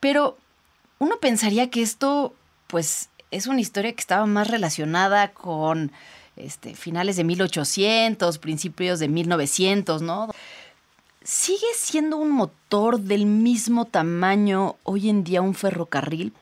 pero 0.00 0.36
uno 0.98 1.20
pensaría 1.20 1.70
que 1.70 1.82
esto, 1.82 2.34
pues, 2.66 3.10
es 3.30 3.46
una 3.46 3.60
historia 3.60 3.92
que 3.92 4.00
estaba 4.00 4.26
más 4.26 4.48
relacionada 4.48 5.28
con 5.28 5.92
este, 6.34 6.74
finales 6.74 7.14
de 7.14 7.22
1800, 7.22 8.38
principios 8.38 8.98
de 8.98 9.06
1900, 9.06 10.02
¿no? 10.02 10.32
¿Sigue 11.22 11.68
siendo 11.76 12.16
un 12.16 12.32
motor 12.32 12.98
del 12.98 13.24
mismo 13.26 13.84
tamaño 13.84 14.74
hoy 14.82 15.10
en 15.10 15.22
día 15.22 15.42
un 15.42 15.54
ferrocarril? 15.54 16.32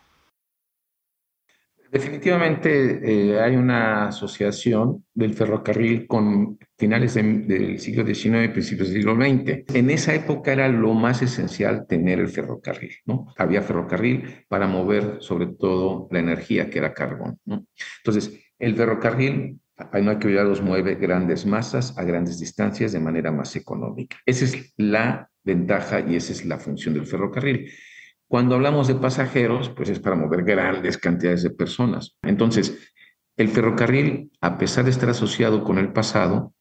Definitivamente 1.93 3.01
eh, 3.05 3.39
hay 3.39 3.55
una 3.55 4.07
asociación 4.07 5.05
del 5.13 5.35
ferrocarril 5.35 6.07
con 6.07 6.59
finales 6.79 7.13
del 7.13 7.79
siglo 7.81 8.07
XIX 8.07 8.47
y 8.47 8.49
principios 8.49 8.89
del 8.89 9.03
siglo 9.03 9.15
XX. 9.15 9.77
En 9.77 9.91
esa 9.91 10.15
época 10.15 10.55
era 10.55 10.69
lo 10.69 10.95
más 10.95 11.21
esencial 11.21 11.87
tener 11.87 12.19
el 12.19 12.29
ferrocarril, 12.29 12.95
¿no? 13.05 13.27
Había 13.37 13.61
ferrocarril 13.61 14.47
para 14.49 14.67
mover 14.67 15.19
sobre 15.21 15.49
todo 15.49 16.09
la 16.11 16.21
energía 16.21 16.71
que 16.71 16.79
era 16.79 16.95
carbón. 16.95 17.39
Entonces, 17.99 18.43
el 18.59 18.75
ferrocarril 18.75 19.61
hay 19.77 20.19
que 20.19 20.27
olvidarlos, 20.29 20.63
mueve 20.63 20.95
grandes 20.95 21.45
masas 21.45 21.99
a 21.99 22.05
grandes 22.05 22.41
distancias 22.41 22.93
de 22.93 23.01
manera 23.01 23.31
más 23.33 23.55
económica. 23.55 24.17
Esa 24.25 24.47
es 24.47 24.73
la 24.79 25.29
ventaja 25.45 26.01
y 26.01 26.17
esa 26.17 26.33
es 26.33 26.47
la 26.47 26.59
función 26.59 26.95
del 26.95 27.07
ferrocarril. 27.07 27.71
Cuando 28.33 28.55
hablamos 28.55 28.89
de 28.89 28.95
pasajeros, 28.95 29.69
pues 29.69 29.91
es 29.91 30.01
para 30.01 30.17
mover 30.17 30.43
grandes 30.43 30.97
cantidades 30.97 31.43
de 31.43 31.51
personas. 31.51 32.17
Entonces, 32.23 32.79
el 33.37 33.49
ferrocarril, 33.49 34.31
a 34.41 34.57
pesar 34.57 34.87
de 34.87 34.91
estar 34.91 35.11
asociado 35.11 35.63
con 35.63 35.77
el 35.77 35.93
pasado, 35.93 36.55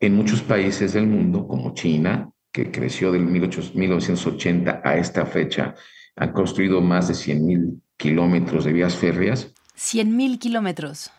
en 0.00 0.16
muchos 0.16 0.40
países 0.40 0.94
del 0.94 1.06
mundo, 1.06 1.46
como 1.46 1.74
China, 1.74 2.30
que 2.50 2.70
creció 2.70 3.12
del 3.12 3.26
1980 3.26 4.80
a 4.82 4.96
esta 4.96 5.26
fecha, 5.26 5.74
han 6.16 6.32
construido 6.32 6.80
más 6.80 7.08
de 7.08 7.14
100.000 7.14 7.82
kilómetros 7.98 8.64
de 8.64 8.72
vías 8.72 8.96
férreas. 8.96 9.52
100.000 9.76 10.38
kilómetros 10.38 11.10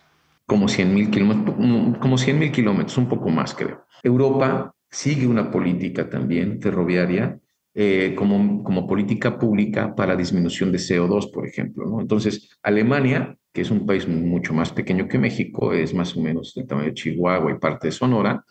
como 0.48 0.68
100 0.68 0.94
mil 0.94 1.10
kilómetros, 1.10 1.56
como 2.00 2.18
100 2.18 2.40
mil 2.40 2.52
kilómetros, 2.52 2.98
un 2.98 3.08
poco 3.08 3.30
más 3.30 3.54
creo. 3.54 3.86
Europa 4.04 4.76
sigue 4.90 5.26
una 5.26 5.50
política 5.50 6.10
también 6.10 6.62
ferroviaria 6.62 7.40
eh, 7.76 8.14
como, 8.16 8.64
como 8.64 8.86
política 8.86 9.40
pública 9.40 9.96
para 9.96 10.16
disminución 10.16 10.72
de 10.72 10.78
CO2, 10.78 11.32
por 11.32 11.48
ejemplo. 11.48 11.86
¿no? 11.88 12.02
Entonces, 12.02 12.56
Alemania, 12.62 13.36
que 13.52 13.62
es 13.62 13.72
un 13.72 13.88
país 13.88 14.08
mucho 14.08 14.54
más 14.54 14.72
pequeño 14.72 15.08
que 15.08 15.18
México, 15.18 15.74
es 15.74 15.92
más 15.96 16.16
o 16.16 16.22
menos 16.22 16.54
del 16.54 16.68
tamaño 16.68 16.90
de 16.90 16.94
Chihuahua 16.94 17.52
y 17.52 17.58
parte 17.58 17.88
de 17.88 17.92
Sonora, 17.92 18.46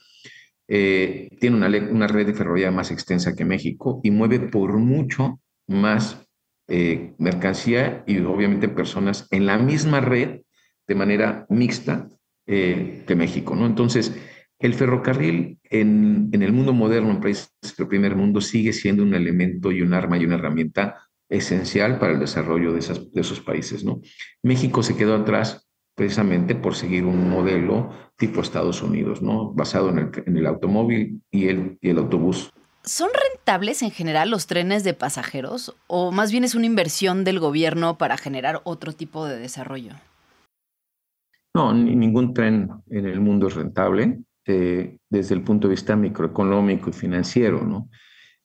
eh, 0.67 1.29
tiene 1.39 1.57
una, 1.57 1.69
una 1.69 2.09
red 2.09 2.27
de 2.27 2.35
ferroviaria 2.35 2.75
más 2.75 2.91
extensa 2.91 3.37
que 3.37 3.45
México 3.45 4.01
y 4.03 4.11
mueve 4.11 4.41
por 4.41 4.77
mucho 4.79 5.41
más 5.69 6.27
eh, 6.67 7.15
mercancía 7.19 8.03
y 8.09 8.19
obviamente 8.19 8.69
personas 8.69 9.29
en 9.31 9.47
la 9.47 9.57
misma 9.57 10.01
red 10.01 10.41
de 10.89 10.95
manera 10.97 11.47
mixta 11.49 12.09
que 12.45 13.15
México, 13.17 13.55
¿no? 13.55 13.67
Entonces, 13.67 14.13
el 14.63 14.75
ferrocarril 14.75 15.59
en, 15.65 16.31
el 16.33 16.53
mundo 16.53 16.73
moderno, 16.73 17.11
en 17.11 17.21
países 17.21 17.51
del 17.77 17.89
primer 17.89 18.15
mundo, 18.15 18.41
sigue 18.41 18.73
siendo 18.73 19.03
un 19.03 19.13
elemento 19.13 19.73
y 19.73 19.83
un 19.83 19.93
arma 19.93 20.17
y 20.17 20.25
una 20.25 20.37
herramienta 20.37 21.09
esencial 21.29 21.99
para 21.99 22.13
el 22.13 22.21
desarrollo 22.21 22.73
de, 22.73 22.81
de 23.13 23.21
esos 23.21 23.41
países, 23.41 23.85
¿no? 23.85 24.01
México 24.43 24.85
se 24.85 24.97
quedó 24.97 25.17
atrás 25.17 25.69
precisamente 25.97 26.55
por 26.55 26.77
seguir 26.77 27.05
un 27.05 27.29
modelo 27.29 27.91
tipo 28.17 28.41
Estados 28.41 28.83
Unidos, 28.83 29.21
¿no? 29.21 29.53
Basado 29.53 29.91
en 29.91 30.37
el, 30.37 30.47
automóvil 30.47 31.23
y 31.33 31.49
el, 31.49 31.77
y 31.81 31.91
el 31.91 31.99
autobús. 31.99 32.53
¿Son 32.85 33.09
rentables 33.31 33.83
en 33.83 33.91
general 33.91 34.31
los 34.31 34.47
trenes 34.47 34.85
de 34.85 34.95
pasajeros 34.95 35.75
o 35.89 36.13
más 36.13 36.31
bien 36.31 36.45
es 36.45 36.55
una 36.55 36.67
inversión 36.67 37.25
del 37.25 37.41
gobierno 37.41 37.99
para 37.99 38.17
generar 38.17 38.61
otro 38.63 38.93
tipo 38.93 39.27
de 39.27 39.39
desarrollo? 39.39 39.95
No, 41.55 41.75
ningún 41.75 42.33
tren 42.33 42.71
en 42.89 43.07
el 43.07 43.21
mundo 43.21 43.49
es 43.49 43.55
rentable 43.55 44.23
eh, 44.47 44.99
desde 45.09 45.35
el 45.35 45.43
punto 45.43 45.69
de 45.69 45.73
vista 45.73 45.97
microeconómico 45.97 46.91
y 46.91 46.93
financiero, 46.93 47.63
¿no? 47.63 47.89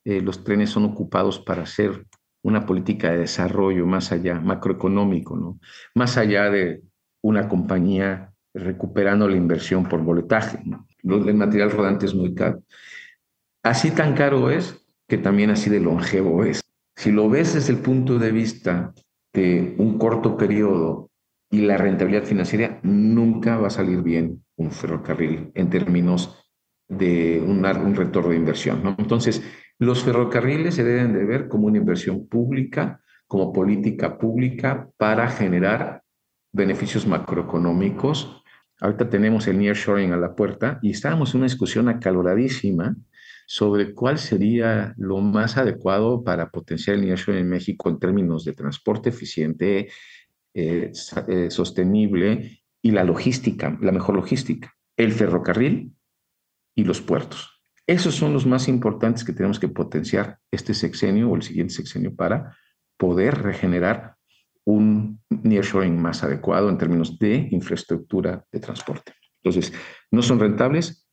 Eh, 0.05 0.21
los 0.21 0.43
trenes 0.43 0.69
son 0.69 0.85
ocupados 0.85 1.39
para 1.39 1.63
hacer 1.63 2.05
una 2.43 2.65
política 2.65 3.11
de 3.11 3.19
desarrollo 3.19 3.85
más 3.85 4.11
allá, 4.11 4.39
macroeconómico, 4.39 5.35
¿no? 5.35 5.59
Más 5.95 6.17
allá 6.17 6.49
de 6.49 6.83
una 7.21 7.49
compañía 7.49 8.33
recuperando 8.53 9.27
la 9.27 9.37
inversión 9.37 9.87
por 9.87 10.01
boletaje. 10.01 10.59
¿no? 10.65 10.87
El 11.03 11.35
material 11.35 11.71
rodante 11.71 12.05
es 12.05 12.15
muy 12.15 12.33
caro. 12.33 12.63
Así 13.63 13.91
tan 13.91 14.13
caro 14.13 14.49
es 14.49 14.85
que 15.07 15.17
también 15.17 15.49
así 15.49 15.69
de 15.69 15.79
longevo 15.79 16.43
es. 16.43 16.61
Si 16.95 17.11
lo 17.11 17.29
ves 17.29 17.53
desde 17.53 17.73
el 17.73 17.79
punto 17.79 18.17
de 18.17 18.31
vista 18.31 18.93
de 19.33 19.75
un 19.77 19.97
corto 19.97 20.35
periodo 20.35 21.11
y 21.49 21.61
la 21.61 21.77
rentabilidad 21.77 22.23
financiera 22.23 22.79
nunca 22.83 23.57
va 23.57 23.67
a 23.67 23.71
salir 23.71 24.01
bien 24.01 24.43
un 24.57 24.71
ferrocarril 24.71 25.51
en 25.55 25.69
términos 25.69 26.43
de 26.89 27.41
un, 27.45 27.63
retorno 27.95 28.31
de 28.31 28.37
inversión. 28.37 28.95
Entonces, 28.97 29.43
los 29.79 30.03
ferrocarriles 30.03 30.75
se 30.75 30.83
deben 30.83 31.13
de 31.13 31.25
ver 31.25 31.47
como 31.47 31.67
una 31.67 31.77
inversión 31.77 32.27
pública, 32.27 33.01
como 33.27 33.53
política 33.53 34.17
pública 34.17 34.89
para 34.97 35.29
generar 35.29 36.01
beneficios 36.51 37.05
macroeconómicos. 37.05 38.43
Ahorita 38.79 39.09
tenemos 39.09 39.47
el 39.47 39.59
nearshoring 39.59 40.13
a 40.13 40.17
la 40.17 40.35
puerta 40.35 40.79
y 40.81 40.91
estábamos 40.91 41.33
en 41.33 41.39
una 41.41 41.47
discusión 41.47 41.89
acaloradísima 41.89 42.95
sobre 43.45 43.93
cuál 43.93 44.17
sería 44.17 44.93
lo 44.97 45.19
más 45.19 45.57
adecuado 45.57 46.23
para 46.23 46.49
potenciar 46.49 46.97
el 46.97 47.05
nearshoring 47.05 47.41
en 47.41 47.49
México 47.49 47.89
en 47.89 47.99
términos 47.99 48.43
de 48.43 48.53
transporte 48.53 49.09
eficiente, 49.09 49.89
eh, 50.59 50.91
eh, 51.27 51.51
sostenible 51.51 52.63
y 52.81 52.89
la 52.89 53.03
logística, 53.03 53.77
la 53.79 53.91
mejor 53.91 54.15
logística, 54.15 54.73
el 54.97 55.11
ferrocarril 55.11 55.93
y 56.75 56.83
los 56.83 56.99
puertos. 56.99 57.61
Esos 57.85 58.15
son 58.15 58.33
los 58.33 58.47
más 58.47 58.67
importantes 58.67 59.23
que 59.23 59.33
tenemos 59.33 59.59
que 59.59 59.67
potenciar 59.67 60.39
este 60.49 60.73
sexenio 60.73 61.29
o 61.29 61.35
el 61.35 61.43
siguiente 61.43 61.75
sexenio 61.75 62.15
para 62.15 62.57
poder 62.97 63.43
regenerar 63.43 64.15
un 64.65 65.21
nearshoring 65.29 66.01
más 66.01 66.23
adecuado 66.23 66.69
en 66.69 66.79
términos 66.79 67.19
de 67.19 67.49
infraestructura 67.51 68.43
de 68.51 68.59
transporte. 68.59 69.13
Entonces, 69.43 69.71
no 70.09 70.23
son 70.23 70.39
rentables 70.39 71.07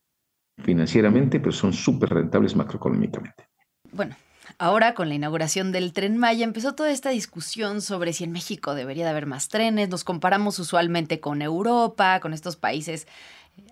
financieramente, 0.57 1.39
pero 1.39 1.53
son 1.53 1.75
súper 1.75 2.09
rentables 2.09 2.57
macroeconómicamente. 2.57 3.47
Bueno, 3.93 4.17
Ahora, 4.59 4.95
con 4.95 5.09
la 5.09 5.17
inauguración 5.17 5.73
del 5.73 5.93
tren 5.93 6.17
Maya, 6.17 6.45
empezó 6.45 6.75
toda 6.75 6.91
esta 6.91 7.11
discusión 7.11 7.81
sobre 7.81 8.13
si 8.13 8.25
en 8.25 8.33
México 8.33 8.75
debería 8.75 9.05
de 9.05 9.11
haber 9.11 9.27
más 9.27 9.49
trenes. 9.49 9.89
Nos 9.89 10.05
comparamos 10.05 10.59
usualmente 10.59 11.19
con 11.21 11.43
Europa, 11.43 12.21
con 12.21 12.33
estos 12.33 12.57
países 12.57 13.09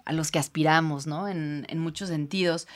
a 0.04 0.12
los 0.12 0.30
que 0.30 0.38
aspiramos, 0.38 1.06
¿no? 1.06 1.28
En, 1.28 1.66
muchos 1.78 2.08
sentidos. 2.08 2.66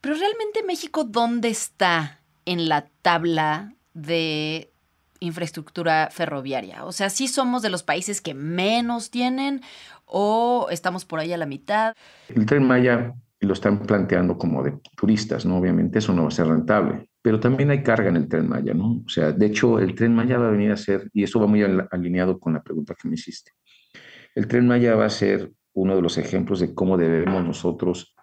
Pero 0.00 0.16
realmente 0.16 0.64
México, 0.64 1.04
¿dónde 1.04 1.48
está 1.50 2.20
en 2.46 2.68
la 2.68 2.86
tabla 3.02 3.74
de 3.94 4.72
infraestructura 5.20 6.08
ferroviaria? 6.10 6.84
O 6.84 6.92
sea, 6.92 7.10
¿sí 7.10 7.28
somos 7.28 7.62
de 7.62 7.70
los 7.70 7.82
países 7.82 8.20
que 8.20 8.34
menos 8.34 9.10
tienen 9.10 9.60
o 10.04 10.66
estamos 10.70 11.04
por 11.04 11.20
ahí 11.20 11.32
a 11.32 11.36
la 11.36 11.46
mitad? 11.46 11.94
El 12.28 12.46
tren 12.46 12.66
Maya 12.66 13.14
lo 13.40 13.52
están 13.52 13.80
planteando 13.80 14.36
como 14.36 14.62
de 14.62 14.72
turistas, 14.96 15.46
¿no? 15.46 15.58
Obviamente 15.58 16.00
eso 16.00 16.12
no 16.12 16.22
va 16.22 16.28
a 16.28 16.32
ser 16.32 16.48
rentable 16.48 17.09
pero 17.22 17.38
también 17.38 17.70
hay 17.70 17.82
carga 17.82 18.08
en 18.08 18.16
el 18.16 18.28
tren 18.28 18.48
Maya, 18.48 18.74
¿no? 18.74 19.02
O 19.04 19.08
sea, 19.08 19.32
de 19.32 19.46
hecho, 19.46 19.78
el 19.78 19.94
tren 19.94 20.14
Maya 20.14 20.38
va 20.38 20.48
a 20.48 20.52
venir 20.52 20.72
a 20.72 20.76
ser, 20.76 21.10
y 21.12 21.22
eso 21.22 21.40
va 21.40 21.46
muy 21.46 21.62
alineado 21.62 22.38
con 22.38 22.54
la 22.54 22.62
pregunta 22.62 22.94
que 22.94 23.08
me 23.08 23.14
hiciste, 23.14 23.52
el 24.34 24.46
tren 24.46 24.66
Maya 24.66 24.94
va 24.94 25.06
a 25.06 25.10
ser 25.10 25.52
uno 25.72 25.96
de 25.96 26.02
los 26.02 26.18
ejemplos 26.18 26.60
de 26.60 26.74
cómo 26.74 26.96
debemos 26.96 27.44
nosotros 27.44 28.14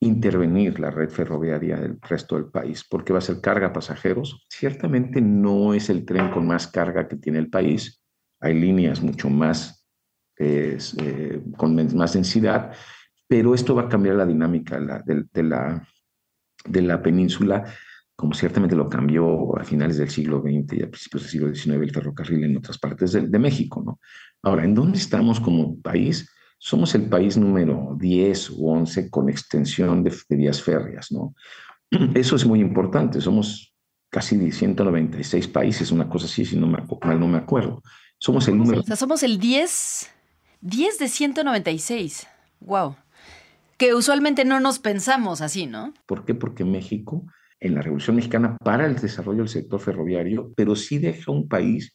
intervenir 0.00 0.78
la 0.78 0.90
red 0.90 1.10
ferroviaria 1.10 1.76
del 1.76 1.98
resto 2.00 2.36
del 2.36 2.46
país, 2.46 2.84
porque 2.88 3.12
va 3.12 3.18
a 3.18 3.22
ser 3.22 3.40
carga 3.40 3.72
pasajeros. 3.72 4.46
Ciertamente 4.48 5.20
no 5.20 5.74
es 5.74 5.90
el 5.90 6.04
tren 6.04 6.30
con 6.30 6.46
más 6.46 6.68
carga 6.68 7.08
que 7.08 7.16
tiene 7.16 7.38
el 7.38 7.50
país, 7.50 8.04
hay 8.40 8.54
líneas 8.54 9.02
mucho 9.02 9.28
más, 9.28 9.86
eh, 10.38 10.78
con 11.56 11.74
más 11.96 12.12
densidad, 12.12 12.72
pero 13.26 13.54
esto 13.54 13.74
va 13.74 13.82
a 13.82 13.88
cambiar 13.88 14.16
la 14.16 14.26
dinámica 14.26 14.78
de, 14.78 15.42
la, 15.42 15.88
de 16.64 16.82
la 16.82 17.02
península 17.02 17.64
como 18.18 18.34
ciertamente 18.34 18.74
lo 18.74 18.88
cambió 18.88 19.56
a 19.56 19.62
finales 19.62 19.96
del 19.96 20.10
siglo 20.10 20.42
XX 20.42 20.72
y 20.72 20.82
a 20.82 20.90
principios 20.90 21.22
del 21.22 21.30
siglo 21.30 21.54
XIX 21.54 21.82
el 21.82 21.94
ferrocarril 21.94 22.42
en 22.42 22.56
otras 22.56 22.76
partes 22.76 23.12
de, 23.12 23.38
México. 23.38 23.80
¿no? 23.86 24.00
Ahora, 24.42 24.64
¿en 24.64 24.74
dónde 24.74 24.98
estamos 24.98 25.38
como 25.38 25.80
país? 25.80 26.28
somos 26.58 26.92
el 26.96 27.08
país 27.08 27.36
número 27.36 27.96
10 27.96 28.50
o 28.50 28.72
11 28.72 29.10
con 29.10 29.28
extensión 29.28 30.02
de, 30.02 30.12
vías 30.30 30.60
férreas, 30.60 31.12
¿no? 31.12 31.32
Eso 32.14 32.34
es 32.34 32.44
muy 32.44 32.60
importante, 32.60 33.20
somos 33.20 33.72
casi 34.10 34.50
196 34.50 35.46
países, 35.46 35.92
una 35.92 36.08
cosa 36.08 36.26
así, 36.26 36.44
si 36.44 36.56
no 36.56 36.66
me, 36.66 36.78
mal 37.02 37.20
no 37.20 37.28
me 37.28 37.38
acuerdo. 37.38 37.82
Somos 38.18 38.48
el 38.48 38.58
número... 38.58 38.80
O 38.80 38.82
sea, 38.82 38.96
somos 38.96 39.22
el 39.22 39.38
10, 39.38 40.10
10 40.62 40.98
de 40.98 41.08
196. 41.08 42.26
Wow. 42.58 42.96
Que 43.76 43.94
usualmente 43.94 44.44
no 44.44 44.58
nos 44.58 44.80
pensamos 44.80 45.40
así, 45.40 45.66
¿no? 45.66 45.94
¿Por 46.06 46.24
qué? 46.24 46.34
Porque 46.34 46.64
México, 46.64 47.24
en 47.60 47.74
la 47.74 47.82
Revolución 47.82 48.16
Mexicana, 48.16 48.56
para 48.64 48.86
el 48.86 48.96
desarrollo 48.96 49.38
del 49.38 49.48
sector 49.48 49.80
ferroviario, 49.80 50.52
pero 50.56 50.76
sí 50.76 50.98
deja 50.98 51.32
un 51.32 51.48
país 51.48 51.92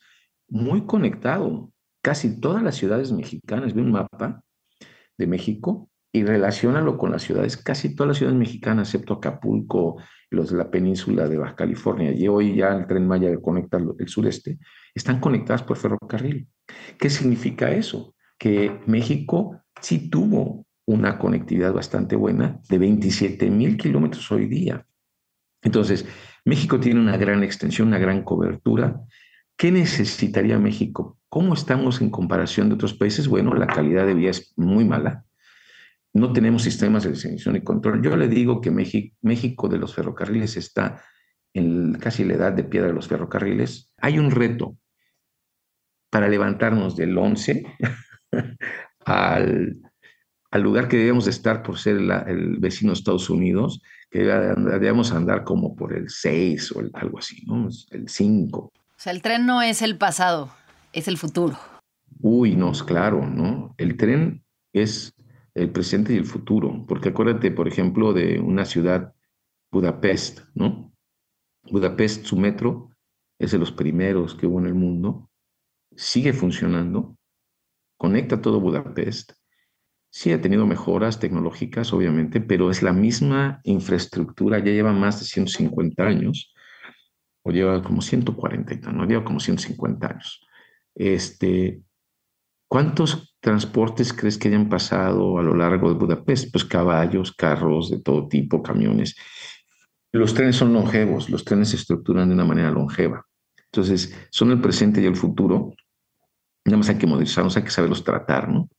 muy 0.48 0.86
conectado. 0.86 1.72
Casi 2.02 2.40
todas 2.40 2.62
las 2.62 2.76
ciudades 2.76 3.12
mexicanas, 3.12 3.74
ve 3.74 3.82
un 3.82 3.92
mapa 3.92 4.44
de 5.18 5.28
México 5.28 5.90
y 6.12 6.24
relacionalo 6.24 6.98
con 6.98 7.12
las 7.12 7.24
ciudades, 7.24 7.58
casi 7.58 7.96
todas 7.96 8.10
las 8.10 8.18
ciudades 8.18 8.38
mexicanas, 8.38 8.90
excepto 8.90 9.16
Acapulco, 9.16 9.98
los 10.30 10.52
de 10.52 10.58
la 10.58 10.70
península 10.70 11.28
de 11.28 11.38
Baja 11.38 11.56
California, 11.56 12.12
y 12.12 12.28
hoy 12.28 12.56
ya 12.56 12.76
el 12.76 12.86
tren 12.86 13.08
Maya 13.08 13.32
que 13.32 13.42
conecta 13.42 13.78
el 13.78 14.08
sureste, 14.08 14.60
están 14.94 15.20
conectadas 15.20 15.64
por 15.64 15.78
ferrocarril. 15.78 16.48
¿Qué 17.00 17.10
significa 17.10 17.72
eso? 17.72 18.16
Que 18.38 18.80
México 18.86 19.62
sí 19.82 20.10
tuvo 20.10 20.66
una 20.86 21.18
conectividad 21.18 21.74
bastante 21.74 22.16
buena 22.16 22.60
de 22.70 22.78
27 22.78 23.50
mil 23.50 23.78
kilómetros 23.78 24.32
hoy 24.32 24.48
día. 24.48 24.86
Entonces, 25.64 26.06
México 26.46 26.80
tiene 26.80 27.00
una 27.00 27.18
gran 27.18 27.44
extensión, 27.44 27.88
una 27.88 27.98
gran 27.98 28.24
cobertura. 28.24 29.02
¿Qué 29.58 29.72
necesitaría 29.72 30.60
México? 30.60 31.18
¿Cómo 31.30 31.54
estamos 31.54 32.02
en 32.02 32.10
comparación 32.10 32.70
de 32.70 32.76
otros 32.76 32.94
países? 32.94 33.28
Bueno, 33.28 33.54
la 33.54 33.68
calidad 33.68 34.06
de 34.06 34.14
vida 34.14 34.32
es 34.32 34.54
muy 34.58 34.86
mala. 34.86 35.26
No 36.14 36.32
tenemos 36.32 36.64
sistemas 36.64 37.04
de 37.04 37.12
diseñación 37.12 37.56
y 37.56 37.62
control. 37.62 38.04
Yo 38.04 38.16
le 38.16 38.28
digo 38.28 38.62
que 38.62 38.70
México, 38.72 39.68
de 39.68 39.80
los 39.80 39.96
ferrocarriles 39.96 40.58
está 40.58 41.02
en 41.54 41.94
casi 41.94 42.24
la 42.24 42.34
edad 42.34 42.54
de 42.54 42.64
piedra 42.64 42.88
de 42.88 42.94
los 42.94 43.08
ferrocarriles. 43.08 43.92
Hay 43.98 44.20
un 44.20 44.32
reto 44.32 44.78
para 46.12 46.28
levantarnos 46.28 46.96
del 46.96 47.18
11 47.18 47.66
al, 49.06 49.82
al 50.54 50.62
lugar 50.62 50.88
que 50.88 50.98
debemos 50.98 51.26
estar 51.26 51.64
por 51.64 51.80
ser 51.80 51.98
el 52.28 52.58
vecino 52.60 52.92
de 52.92 53.00
Estados 53.00 53.28
Unidos, 53.28 53.82
que 54.12 54.20
debemos 54.20 55.12
andar 55.12 55.44
como 55.44 55.76
por 55.76 55.94
el 55.94 56.12
6 56.12 56.74
o 56.74 56.84
algo 56.94 57.18
así, 57.18 57.44
¿no? 57.48 57.68
El 57.90 58.08
5. 58.08 58.60
O 58.60 58.72
sea, 58.96 59.14
el 59.14 59.24
tren 59.24 59.48
no 59.48 59.64
es 59.64 59.82
el 59.82 59.98
pasado, 59.98 60.52
es 60.94 61.08
el 61.08 61.18
futuro. 61.18 61.58
Uy, 62.22 62.56
no, 62.56 62.72
es 62.72 62.84
claro, 62.84 63.28
¿no? 63.28 63.74
El 63.80 63.98
tren 63.98 64.44
es 64.74 65.16
el 65.56 65.72
presente 65.72 66.14
y 66.14 66.18
el 66.18 66.26
futuro, 66.28 66.86
porque 66.88 67.10
acuérdate, 67.10 67.50
por 67.50 67.68
ejemplo, 67.68 68.14
de 68.14 68.40
una 68.40 68.66
ciudad, 68.66 69.12
Budapest, 69.72 70.42
¿no? 70.54 70.94
Budapest, 71.64 72.26
su 72.26 72.38
metro, 72.38 72.92
es 73.40 73.50
de 73.54 73.58
los 73.58 73.72
primeros 73.72 74.36
que 74.36 74.46
hubo 74.46 74.60
en 74.60 74.68
el 74.68 74.76
mundo, 74.76 75.32
sigue 75.96 76.32
funcionando, 76.32 77.18
conecta 77.98 78.40
todo 78.40 78.60
Budapest, 78.60 79.32
Sí, 80.16 80.32
ha 80.32 80.40
tenido 80.40 80.68
mejoras 80.68 81.20
tecnológicas, 81.20 81.92
obviamente, 81.92 82.40
pero 82.40 82.70
es 82.70 82.84
la 82.84 82.94
misma 82.94 83.62
infraestructura, 83.64 84.60
ya 84.60 84.72
lleva 84.72 84.94
más 84.94 85.20
de 85.20 85.26
150 85.26 86.04
años, 86.06 86.54
o 87.42 87.50
lleva 87.50 87.82
como 87.82 88.00
140, 88.04 88.92
no, 88.92 89.08
lleva 89.08 89.24
como 89.24 89.40
150 89.40 90.08
años. 90.08 90.40
Este, 90.94 91.82
¿Cuántos 92.68 93.36
transportes 93.40 94.14
crees 94.14 94.38
que 94.38 94.50
hayan 94.50 94.70
pasado 94.70 95.40
a 95.40 95.42
lo 95.42 95.56
largo 95.56 95.90
de 95.90 95.96
Budapest? 95.96 96.52
Pues 96.52 96.64
caballos, 96.64 97.32
carros 97.32 97.90
de 97.90 98.00
todo 98.00 98.28
tipo, 98.28 98.62
camiones. 98.62 99.16
Los 100.12 100.36
trenes 100.36 100.58
son 100.58 100.74
longevos, 100.74 101.32
los 101.32 101.44
trenes 101.44 101.70
se 101.70 101.78
estructuran 101.78 102.28
de 102.28 102.36
una 102.36 102.46
manera 102.46 102.70
longeva. 102.70 103.26
Entonces, 103.66 104.16
son 104.30 104.52
el 104.52 104.62
presente 104.62 105.02
y 105.02 105.06
el 105.06 105.16
futuro. 105.16 105.74
Nada 106.66 106.78
más 106.78 106.90
hay 106.90 107.00
que 107.00 107.08
modernizarnos, 107.08 107.58
hay 107.58 107.64
que 107.64 107.72
saberlos 107.72 108.04
tratar. 108.04 108.48
¿No? 108.48 108.70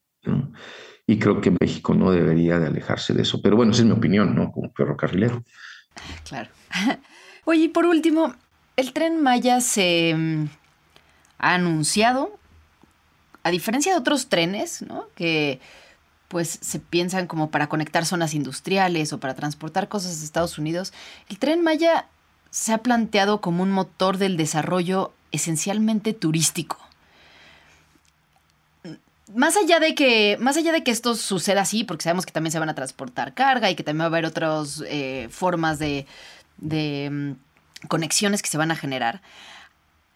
Y 1.07 1.19
creo 1.19 1.41
que 1.41 1.55
México 1.61 1.95
no 1.95 2.11
debería 2.11 2.59
de 2.59 2.69
alejarse 2.69 3.13
de 3.13 3.23
eso. 3.23 3.43
Pero 3.43 3.57
bueno, 3.57 3.73
esa 3.73 3.83
es 3.83 3.87
mi 3.87 3.93
opinión, 3.93 4.35
¿no? 4.35 4.53
Como 4.53 4.73
ferrocarrilero. 4.73 5.45
Claro. 6.25 6.51
Oye, 7.45 7.65
y 7.65 7.69
por 7.69 7.87
último, 7.87 8.35
el 8.77 8.93
tren 8.93 9.23
Maya 9.23 9.61
se 9.61 10.15
mm, 10.17 10.45
ha 11.39 11.55
anunciado, 11.55 12.39
a 13.43 13.51
diferencia 13.51 13.93
de 13.93 13.99
otros 13.99 14.29
trenes, 14.29 14.83
¿no? 14.83 15.07
Que 15.15 15.61
pues 16.29 16.59
se 16.63 16.81
piensan 16.81 17.27
como 17.27 17.51
para 17.51 17.69
conectar 17.69 18.07
zonas 18.07 18.35
industriales 18.35 19.13
o 19.13 19.21
para 19.21 19.35
transportar 19.35 19.89
cosas 19.89 20.19
de 20.19 20.25
Estados 20.25 20.59
Unidos, 20.59 20.93
el 21.29 21.39
tren 21.39 21.63
Maya 21.63 22.09
se 22.51 22.73
ha 22.73 22.79
planteado 22.79 23.41
como 23.41 23.63
un 23.63 23.71
motor 23.71 24.17
del 24.17 24.37
desarrollo 24.37 25.13
esencialmente 25.33 26.13
turístico 26.13 26.84
más 29.33 29.57
allá 29.57 29.81
de 29.81 29.95
que, 29.95 30.37
más 30.41 30.57
allá 30.57 30.73
de 30.73 30.83
que 30.83 30.91
esto 30.91 31.15
suceda 31.15 31.63
así, 31.63 31.85
porque 31.85 32.05
sabemos 32.05 32.27
que 32.27 32.33
también 32.33 32.53
se 32.53 32.59
van 32.59 32.69
a 32.69 32.75
transportar 32.75 33.35
carga 33.35 33.71
y 33.71 33.75
que 33.75 33.83
también 33.83 34.03
va 34.03 34.05
a 34.05 34.09
haber 34.09 34.27
otras 34.27 34.83
eh, 34.87 35.29
formas 35.31 35.79
de, 35.79 36.07
de 36.59 37.09
mm, 37.11 37.89
conexiones 37.89 38.43
que 38.43 38.49
se 38.49 38.59
van 38.59 38.71
a 38.71 38.77
generar, 38.77 39.23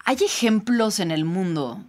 ¿hay 0.05 0.17
ejemplos 0.23 0.99
en 0.99 1.11
el 1.11 1.25
mundo 1.25 1.83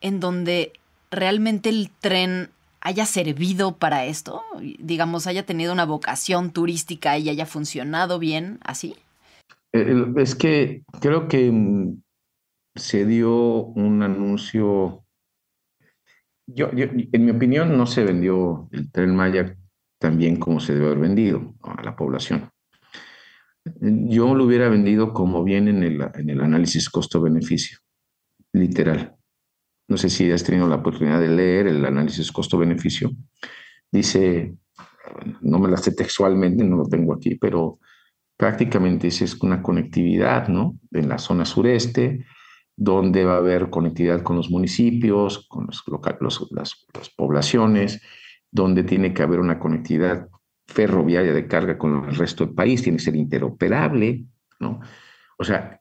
en 0.00 0.20
donde 0.20 0.72
realmente 1.10 1.68
el 1.68 1.90
tren 2.00 2.50
haya 2.80 3.04
servido 3.04 3.76
para 3.76 4.06
esto? 4.06 4.42
Digamos, 4.78 5.26
haya 5.26 5.44
tenido 5.44 5.72
una 5.72 5.84
vocación 5.84 6.52
turística 6.52 7.18
y 7.18 7.28
haya 7.28 7.46
funcionado 7.46 8.18
bien 8.18 8.58
así. 8.62 8.96
Es 9.72 10.34
que 10.34 10.82
creo 11.00 11.28
que 11.28 11.50
mm, 11.50 12.00
se 12.74 13.04
dio 13.04 13.64
un 13.64 14.02
anuncio 14.02 15.04
yo, 16.48 16.70
en 16.72 17.24
mi 17.24 17.30
opinión, 17.30 17.76
no 17.76 17.86
se 17.86 18.04
vendió 18.04 18.68
el 18.72 18.90
tren 18.90 19.14
Maya 19.14 19.56
tan 19.98 20.16
bien 20.16 20.36
como 20.36 20.60
se 20.60 20.74
debe 20.74 20.86
haber 20.86 20.98
vendido 20.98 21.54
a 21.62 21.82
la 21.82 21.94
población. 21.96 22.50
Yo 23.80 24.34
lo 24.34 24.44
hubiera 24.44 24.68
vendido 24.68 25.12
como 25.12 25.44
bien 25.44 25.68
en 25.68 25.82
el, 25.82 26.00
en 26.14 26.30
el 26.30 26.40
análisis 26.40 26.88
costo-beneficio, 26.88 27.78
literal. 28.52 29.16
No 29.88 29.96
sé 29.96 30.08
si 30.08 30.30
has 30.30 30.44
tenido 30.44 30.68
la 30.68 30.76
oportunidad 30.76 31.20
de 31.20 31.28
leer 31.28 31.66
el 31.66 31.84
análisis 31.84 32.32
costo-beneficio. 32.32 33.10
Dice, 33.90 34.54
no 35.40 35.58
me 35.58 35.68
la 35.68 35.76
sé 35.76 35.92
textualmente, 35.92 36.64
no 36.64 36.76
lo 36.76 36.88
tengo 36.88 37.14
aquí, 37.14 37.34
pero 37.34 37.78
prácticamente 38.36 39.08
es 39.08 39.34
una 39.42 39.62
conectividad, 39.62 40.48
¿no? 40.48 40.78
En 40.92 41.08
la 41.08 41.18
zona 41.18 41.44
sureste, 41.44 42.24
donde 42.80 43.24
va 43.24 43.34
a 43.34 43.38
haber 43.38 43.70
conectividad 43.70 44.22
con 44.22 44.36
los 44.36 44.50
municipios, 44.50 45.48
con 45.48 45.66
los, 45.66 45.82
las, 46.52 46.86
poblaciones, 47.16 48.00
donde 48.52 48.84
tiene 48.84 49.12
que 49.12 49.24
haber 49.24 49.40
una 49.40 49.58
conectividad 49.58 50.28
ferroviaria 50.64 51.32
de 51.32 51.48
carga 51.48 51.76
con 51.76 52.08
el 52.08 52.14
resto 52.14 52.46
del 52.46 52.54
país, 52.54 52.80
tiene 52.80 52.98
que 52.98 53.04
ser 53.04 53.16
interoperable, 53.16 54.26
¿no? 54.60 54.80
O 55.38 55.44
sea, 55.44 55.80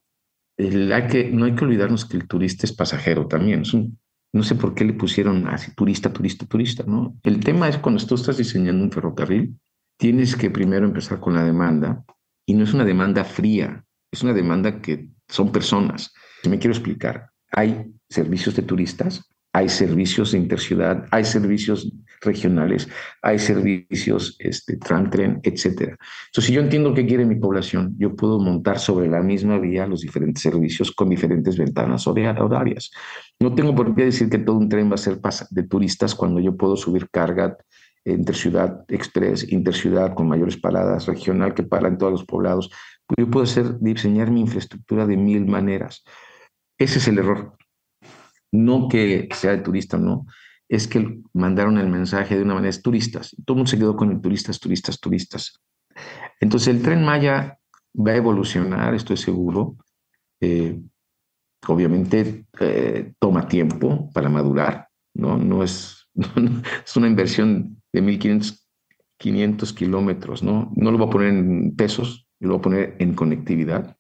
que, 0.58 1.30
no 1.32 1.46
hay 1.46 1.54
que 1.54 1.66
olvidarnos 1.66 2.06
que 2.06 2.18
el 2.18 2.28
turista 2.28 2.66
es 2.66 2.74
pasajero 2.74 3.28
también. 3.28 3.62
no 4.34 4.44
sé 4.44 4.56
por 4.56 4.74
qué 4.74 4.84
le 4.84 4.94
pusieron 4.94 5.48
así 5.48 5.76
turista, 5.76 6.12
turista, 6.12 6.48
turista, 6.48 6.84
¿no? 6.88 7.16
El 7.22 7.42
tema 7.42 7.70
es 7.70 7.78
cuando 7.78 8.04
tú 8.08 8.16
estás 8.16 8.38
diseñando 8.38 8.84
un 8.84 8.92
ferrocarril, 8.92 9.56
tienes 9.98 10.36
que 10.36 10.50
primero 10.50 10.88
empezar 10.88 11.20
con 11.20 11.36
la 11.36 11.44
demanda, 11.44 12.04
y 12.48 12.56
no 12.56 12.64
es 12.64 12.74
una 12.74 12.86
demanda 12.86 13.24
fría, 13.24 13.86
es 14.12 14.24
una 14.24 14.34
demanda 14.34 14.82
que 14.82 15.10
son 15.28 15.52
personas 15.52 16.12
me 16.46 16.60
quiero 16.60 16.74
explicar, 16.74 17.30
hay 17.52 17.92
servicios 18.10 18.56
de 18.56 18.64
turistas, 18.64 19.30
hay 19.54 19.70
servicios 19.70 20.34
de 20.34 20.38
interciudad, 20.38 21.06
hay 21.12 21.26
servicios 21.26 21.92
regionales, 22.22 22.88
hay 23.22 23.40
servicios, 23.40 24.36
este, 24.40 24.78
tren, 24.78 25.40
etc. 25.44 25.66
Entonces, 25.66 26.46
si 26.46 26.54
yo 26.54 26.62
entiendo 26.62 26.94
qué 26.94 27.06
quiere 27.06 27.26
mi 27.26 27.36
población, 27.36 27.96
yo 27.98 28.16
puedo 28.16 28.40
montar 28.40 28.80
sobre 28.80 29.08
la 29.08 29.22
misma 29.22 29.58
vía 29.58 29.88
los 29.88 30.02
diferentes 30.02 30.44
servicios 30.44 30.92
con 30.92 31.10
diferentes 31.10 31.58
ventanas 31.58 32.06
horarias. 32.08 32.92
No 33.40 33.54
tengo 33.56 33.74
por 33.74 33.96
qué 33.96 34.06
decir 34.06 34.30
que 34.30 34.40
todo 34.40 34.58
un 34.58 34.70
tren 34.70 34.92
va 34.92 34.96
a 34.96 34.98
ser 34.98 35.20
de 35.50 35.64
turistas 35.64 36.14
cuando 36.14 36.40
yo 36.40 36.56
puedo 36.56 36.76
subir 36.76 37.10
carga 37.10 37.58
interciudad 38.14 38.86
express, 38.88 39.52
interciudad 39.52 40.14
con 40.14 40.28
mayores 40.28 40.58
paradas, 40.58 41.08
regional 41.08 41.54
que 41.54 41.64
para 41.64 41.88
en 41.88 41.98
todos 41.98 42.14
los 42.14 42.26
poblados. 42.26 42.70
Yo 43.18 43.30
puedo 43.30 43.46
diseñar 43.80 44.32
mi 44.32 44.42
infraestructura 44.42 45.06
de 45.06 45.18
mil 45.18 45.46
maneras. 45.46 46.04
Ese 46.78 47.00
es 47.00 47.08
el 47.08 47.20
error. 47.20 47.58
No 48.52 48.88
que 48.88 49.28
sea 49.34 49.52
de 49.52 49.60
turista, 49.60 49.98
no. 49.98 50.26
Es 50.70 50.88
que 50.88 51.22
mandaron 51.34 51.78
el 51.78 51.88
mensaje 51.88 52.36
de 52.36 52.44
una 52.44 52.56
manera, 52.56 52.70
es 52.70 52.82
turistas. 52.82 53.36
Todo 53.46 53.56
el 53.56 53.58
mundo 53.60 53.70
se 53.70 53.78
quedó 53.78 53.96
con 53.96 54.12
el 54.12 54.22
turistas, 54.22 54.60
turistas, 54.60 55.00
turistas. 55.00 55.60
Entonces 56.40 56.68
el 56.68 56.82
tren 56.82 57.04
Maya 57.04 57.58
va 57.96 58.12
a 58.12 58.16
evolucionar, 58.16 58.94
estoy 58.94 59.18
seguro. 59.18 59.76
Eh, 60.40 60.80
obviamente 61.68 62.46
eh, 62.60 63.14
toma 63.20 63.48
tiempo 63.48 64.10
para 64.14 64.30
madurar, 64.30 64.90
¿no? 65.14 65.38
No 65.38 65.64
es 65.64 65.98
es 66.86 66.98
una 66.98 67.08
inversión 67.08 67.82
de 67.94 68.02
1.500 68.02 69.74
kilómetros, 69.74 70.44
¿no? 70.44 70.72
No 70.76 70.92
lo 70.92 70.98
voy 70.98 71.08
a 71.08 71.12
poner 71.12 71.30
en 71.30 71.76
pesos, 71.76 72.28
lo 72.40 72.50
voy 72.50 72.58
a 72.58 72.62
poner 72.62 72.96
en 73.00 73.14
conectividad, 73.14 73.98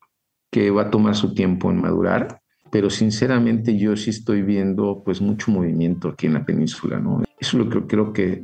que 0.51 0.71
va 0.71 0.83
a 0.83 0.91
tomar 0.91 1.15
su 1.15 1.33
tiempo 1.33 1.69
en 1.71 1.81
madurar, 1.81 2.41
pero 2.71 2.89
sinceramente 2.89 3.77
yo 3.77 3.95
sí 3.95 4.09
estoy 4.09 4.41
viendo 4.41 5.01
pues 5.03 5.21
mucho 5.21 5.51
movimiento 5.51 6.09
aquí 6.09 6.27
en 6.27 6.33
la 6.33 6.45
península, 6.45 6.99
¿no? 6.99 7.23
Eso 7.39 7.57
es 7.57 7.65
lo 7.65 7.69
que 7.69 7.87
creo 7.87 8.13
que 8.13 8.43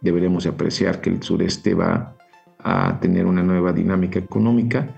deberemos 0.00 0.46
apreciar, 0.46 1.00
que 1.00 1.10
el 1.10 1.22
sureste 1.22 1.74
va 1.74 2.16
a 2.58 2.98
tener 3.00 3.26
una 3.26 3.42
nueva 3.42 3.72
dinámica 3.72 4.18
económica. 4.18 4.96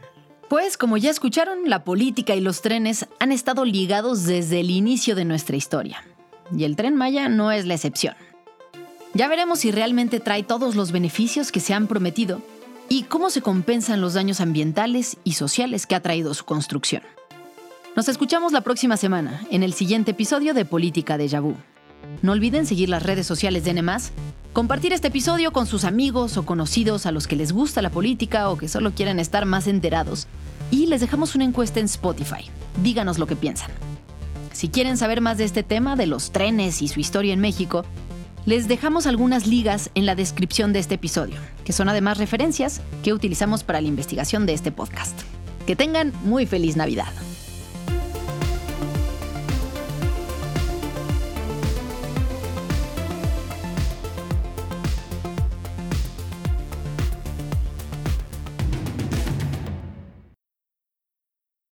Pues 0.49 0.77
como 0.77 0.97
ya 0.97 1.11
escucharon, 1.11 1.69
la 1.69 1.85
política 1.85 2.35
y 2.35 2.41
los 2.41 2.63
trenes 2.63 3.07
han 3.19 3.33
estado 3.33 3.65
ligados 3.65 4.25
desde 4.25 4.61
el 4.61 4.71
inicio 4.71 5.17
de 5.17 5.25
nuestra 5.25 5.57
historia. 5.57 6.03
Y 6.57 6.65
el 6.65 6.77
tren 6.77 6.95
Maya 6.95 7.29
no 7.29 7.51
es 7.51 7.67
la 7.67 7.75
excepción. 7.75 8.15
Ya 9.15 9.29
veremos 9.29 9.61
si 9.61 9.73
realmente 9.73 10.21
trae 10.21 10.43
todos 10.43 10.77
los 10.77 10.93
beneficios 10.93 11.51
que 11.51 11.61
se 11.61 11.75
han 11.75 11.87
prometido 11.87 12.43
y 12.89 13.05
cómo 13.05 13.31
se 13.31 13.43
compensan 13.43 14.01
los 14.01 14.15
daños 14.15 14.41
ambientales 14.41 15.17
y 15.25 15.33
sociales 15.33 15.87
que 15.87 15.95
ha 15.95 16.03
traído 16.03 16.35
su 16.35 16.45
construcción. 16.45 17.03
Nos 17.97 18.11
escuchamos 18.11 18.53
la 18.53 18.61
próxima 18.61 18.99
semana 18.99 19.41
en 19.51 19.63
el 19.63 19.73
siguiente 19.73 20.11
episodio 20.11 20.53
de 20.53 20.67
Política 20.67 21.17
de 21.17 21.29
Yabú. 21.29 21.57
No 22.21 22.33
olviden 22.33 22.67
seguir 22.67 22.91
las 22.91 23.03
redes 23.03 23.27
sociales 23.27 23.65
de 23.65 23.71
N+, 23.71 23.83
compartir 24.53 24.93
este 24.93 25.09
episodio 25.09 25.51
con 25.51 25.67
sus 25.67 25.85
amigos 25.85 26.37
o 26.37 26.45
conocidos 26.45 27.07
a 27.07 27.11
los 27.11 27.27
que 27.27 27.37
les 27.37 27.53
gusta 27.53 27.81
la 27.81 27.89
política 27.89 28.51
o 28.51 28.59
que 28.59 28.69
solo 28.69 28.93
quieren 28.93 29.19
estar 29.19 29.47
más 29.47 29.67
enterados. 29.67 30.27
Y 30.71 30.89
les 30.89 31.01
dejamos 31.01 31.35
una 31.35 31.45
encuesta 31.45 31.81
en 31.81 31.87
Spotify. 31.87 32.51
Díganos 32.83 33.19
lo 33.19 33.27
que 33.27 33.35
piensan. 33.35 33.71
Si 34.53 34.69
quieren 34.69 34.99
saber 34.99 35.23
más 35.23 35.39
de 35.39 35.45
este 35.45 35.63
tema, 35.63 35.97
de 35.97 36.07
los 36.07 36.33
trenes 36.33 36.83
y 36.83 36.89
su 36.89 37.01
historia 37.01 37.33
en 37.33 37.41
México, 37.41 37.87
les 38.45 38.69
dejamos 38.69 39.07
algunas 39.07 39.47
ligas 39.47 39.91
en 39.95 40.05
la 40.05 40.15
descripción 40.15 40.75
de 40.75 40.81
este 40.81 40.97
episodio, 40.97 41.37
que 41.65 41.73
son 41.73 41.89
además 41.89 42.19
referencias 42.19 42.83
que 43.03 43.15
utilizamos 43.15 43.65
para 43.65 43.81
la 43.81 43.89
investigación 43.89 44.45
de 44.45 44.53
este 44.53 44.71
podcast. 44.71 45.19
Que 45.67 45.77
tengan 45.77 46.13
muy 46.25 46.45
feliz 46.45 46.77
Navidad. 46.77 47.09